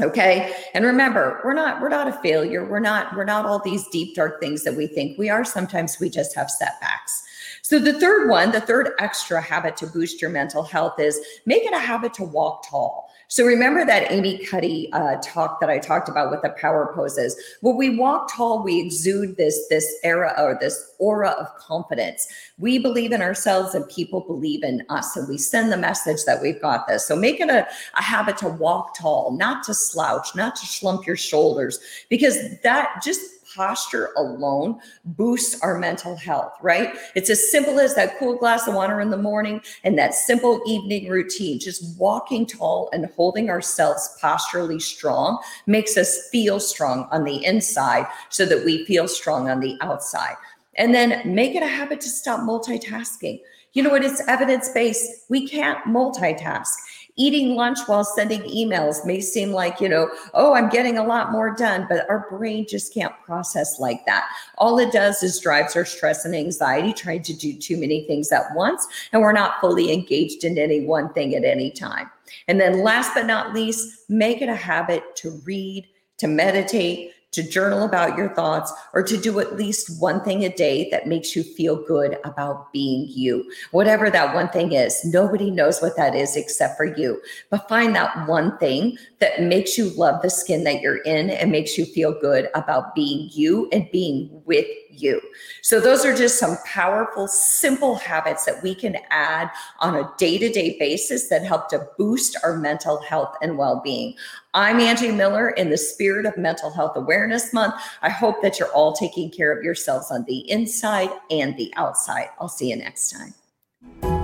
okay 0.00 0.54
and 0.74 0.84
remember 0.84 1.40
we're 1.44 1.52
not 1.52 1.82
we're 1.82 1.88
not 1.88 2.06
a 2.06 2.12
failure 2.12 2.64
we're 2.64 2.78
not 2.78 3.12
we're 3.16 3.24
not 3.24 3.44
all 3.44 3.58
these 3.58 3.84
deep 3.88 4.14
dark 4.14 4.38
things 4.38 4.62
that 4.62 4.76
we 4.76 4.86
think 4.86 5.18
we 5.18 5.28
are 5.28 5.44
sometimes 5.44 5.98
we 5.98 6.08
just 6.08 6.36
have 6.36 6.48
setbacks 6.48 7.24
so 7.68 7.78
the 7.78 8.00
third 8.00 8.30
one, 8.30 8.50
the 8.50 8.62
third 8.62 8.92
extra 8.98 9.42
habit 9.42 9.76
to 9.76 9.86
boost 9.86 10.22
your 10.22 10.30
mental 10.30 10.62
health 10.62 10.98
is 10.98 11.20
make 11.44 11.64
it 11.64 11.74
a 11.74 11.78
habit 11.78 12.14
to 12.14 12.24
walk 12.24 12.66
tall. 12.66 13.07
So 13.30 13.44
remember 13.44 13.84
that 13.84 14.10
Amy 14.10 14.38
Cuddy 14.38 14.90
uh, 14.94 15.16
talk 15.22 15.60
that 15.60 15.68
I 15.68 15.78
talked 15.78 16.08
about 16.08 16.30
with 16.30 16.40
the 16.40 16.48
power 16.50 16.90
poses. 16.94 17.36
When 17.60 17.76
we 17.76 17.94
walk 17.94 18.34
tall, 18.34 18.62
we 18.62 18.80
exude 18.80 19.36
this 19.36 19.68
this 19.68 19.86
era 20.02 20.34
or 20.38 20.56
this 20.58 20.94
aura 20.98 21.30
of 21.32 21.54
confidence. 21.56 22.26
We 22.58 22.78
believe 22.78 23.12
in 23.12 23.20
ourselves, 23.20 23.74
and 23.74 23.86
people 23.88 24.20
believe 24.20 24.62
in 24.64 24.82
us, 24.88 25.14
and 25.14 25.28
we 25.28 25.36
send 25.36 25.70
the 25.70 25.76
message 25.76 26.24
that 26.24 26.40
we've 26.40 26.60
got 26.60 26.88
this. 26.88 27.06
So 27.06 27.16
make 27.16 27.38
it 27.38 27.50
a, 27.50 27.68
a 27.96 28.02
habit 28.02 28.38
to 28.38 28.48
walk 28.48 28.96
tall, 28.96 29.32
not 29.32 29.62
to 29.64 29.74
slouch, 29.74 30.34
not 30.34 30.56
to 30.56 30.66
slump 30.66 31.06
your 31.06 31.16
shoulders, 31.16 31.80
because 32.08 32.58
that 32.60 33.02
just 33.04 33.20
posture 33.58 34.10
alone 34.16 34.78
boosts 35.04 35.60
our 35.62 35.78
mental 35.78 36.14
health, 36.14 36.52
right? 36.62 36.94
It's 37.16 37.28
as 37.28 37.50
simple 37.50 37.80
as 37.80 37.96
that 37.96 38.16
cool 38.16 38.36
glass 38.36 38.68
of 38.68 38.74
water 38.74 39.00
in 39.00 39.10
the 39.10 39.16
morning 39.16 39.60
and 39.82 39.98
that 39.98 40.14
simple 40.14 40.62
evening 40.64 41.08
routine. 41.08 41.58
Just 41.58 41.98
walking 41.98 42.46
tall 42.46 42.88
and 42.92 43.06
holding 43.16 43.50
ourselves 43.50 44.16
posturally 44.20 44.78
strong 44.78 45.40
makes 45.66 45.96
us 45.96 46.28
feel 46.30 46.60
strong 46.60 47.08
on 47.10 47.24
the 47.24 47.44
inside 47.44 48.06
so 48.28 48.46
that 48.46 48.64
we 48.64 48.84
feel 48.84 49.08
strong 49.08 49.50
on 49.50 49.58
the 49.58 49.76
outside. 49.80 50.36
And 50.76 50.94
then 50.94 51.34
make 51.34 51.56
it 51.56 51.62
a 51.64 51.66
habit 51.66 52.00
to 52.02 52.08
stop 52.08 52.38
multitasking. 52.38 53.40
You 53.72 53.82
know 53.82 53.90
what? 53.90 54.04
It's 54.04 54.22
evidence 54.28 54.68
based. 54.68 55.24
We 55.28 55.48
can't 55.48 55.84
multitask 55.84 56.74
Eating 57.18 57.56
lunch 57.56 57.80
while 57.86 58.04
sending 58.04 58.42
emails 58.42 59.04
may 59.04 59.20
seem 59.20 59.50
like, 59.50 59.80
you 59.80 59.88
know, 59.88 60.08
oh, 60.34 60.54
I'm 60.54 60.68
getting 60.68 60.98
a 60.98 61.04
lot 61.04 61.32
more 61.32 61.54
done, 61.54 61.84
but 61.88 62.08
our 62.08 62.26
brain 62.30 62.64
just 62.68 62.94
can't 62.94 63.12
process 63.24 63.80
like 63.80 64.06
that. 64.06 64.28
All 64.56 64.78
it 64.78 64.92
does 64.92 65.22
is 65.24 65.40
drives 65.40 65.74
our 65.74 65.84
stress 65.84 66.24
and 66.24 66.34
anxiety, 66.34 66.92
trying 66.92 67.24
to 67.24 67.34
do 67.34 67.52
too 67.52 67.76
many 67.76 68.04
things 68.04 68.30
at 68.30 68.54
once, 68.54 68.86
and 69.12 69.20
we're 69.20 69.32
not 69.32 69.60
fully 69.60 69.92
engaged 69.92 70.44
in 70.44 70.56
any 70.56 70.86
one 70.86 71.12
thing 71.12 71.34
at 71.34 71.44
any 71.44 71.72
time. 71.72 72.08
And 72.46 72.60
then 72.60 72.84
last 72.84 73.14
but 73.14 73.26
not 73.26 73.52
least, 73.52 74.08
make 74.08 74.40
it 74.40 74.48
a 74.48 74.54
habit 74.54 75.16
to 75.16 75.30
read, 75.44 75.88
to 76.18 76.28
meditate, 76.28 77.12
to 77.32 77.42
journal 77.42 77.84
about 77.84 78.16
your 78.16 78.34
thoughts, 78.34 78.72
or 78.94 79.02
to 79.02 79.16
do 79.16 79.38
at 79.40 79.56
least 79.56 80.00
one 80.00 80.22
thing 80.24 80.44
a 80.44 80.48
day 80.48 80.88
that 80.90 81.06
makes 81.06 81.36
you 81.36 81.42
feel 81.42 81.84
good 81.86 82.18
about 82.24 82.72
being 82.72 83.06
you. 83.08 83.50
Whatever 83.70 84.10
that 84.10 84.34
one 84.34 84.48
thing 84.48 84.72
is, 84.72 85.04
nobody 85.04 85.50
knows 85.50 85.80
what 85.80 85.96
that 85.96 86.14
is 86.14 86.36
except 86.36 86.76
for 86.76 86.86
you. 86.86 87.20
But 87.50 87.68
find 87.68 87.94
that 87.94 88.26
one 88.26 88.56
thing 88.58 88.96
that 89.18 89.42
makes 89.42 89.76
you 89.76 89.90
love 89.90 90.22
the 90.22 90.30
skin 90.30 90.64
that 90.64 90.80
you're 90.80 91.02
in 91.02 91.30
and 91.30 91.52
makes 91.52 91.76
you 91.76 91.84
feel 91.84 92.18
good 92.18 92.48
about 92.54 92.94
being 92.94 93.28
you 93.32 93.68
and 93.72 93.90
being 93.92 94.30
with 94.46 94.66
you. 95.00 95.20
So, 95.62 95.80
those 95.80 96.04
are 96.04 96.14
just 96.14 96.38
some 96.38 96.56
powerful, 96.64 97.28
simple 97.28 97.96
habits 97.96 98.44
that 98.44 98.62
we 98.62 98.74
can 98.74 98.96
add 99.10 99.50
on 99.80 99.96
a 99.96 100.12
day 100.18 100.38
to 100.38 100.48
day 100.48 100.76
basis 100.78 101.28
that 101.28 101.44
help 101.44 101.68
to 101.70 101.86
boost 101.98 102.36
our 102.42 102.58
mental 102.58 103.00
health 103.02 103.34
and 103.42 103.58
well 103.58 103.80
being. 103.82 104.14
I'm 104.54 104.80
Angie 104.80 105.12
Miller 105.12 105.50
in 105.50 105.70
the 105.70 105.78
spirit 105.78 106.26
of 106.26 106.36
Mental 106.36 106.70
Health 106.70 106.96
Awareness 106.96 107.52
Month. 107.52 107.74
I 108.02 108.08
hope 108.08 108.42
that 108.42 108.58
you're 108.58 108.72
all 108.72 108.92
taking 108.92 109.30
care 109.30 109.52
of 109.52 109.62
yourselves 109.62 110.10
on 110.10 110.24
the 110.24 110.50
inside 110.50 111.10
and 111.30 111.56
the 111.56 111.72
outside. 111.76 112.28
I'll 112.40 112.48
see 112.48 112.70
you 112.70 112.76
next 112.76 113.10
time. 113.10 114.17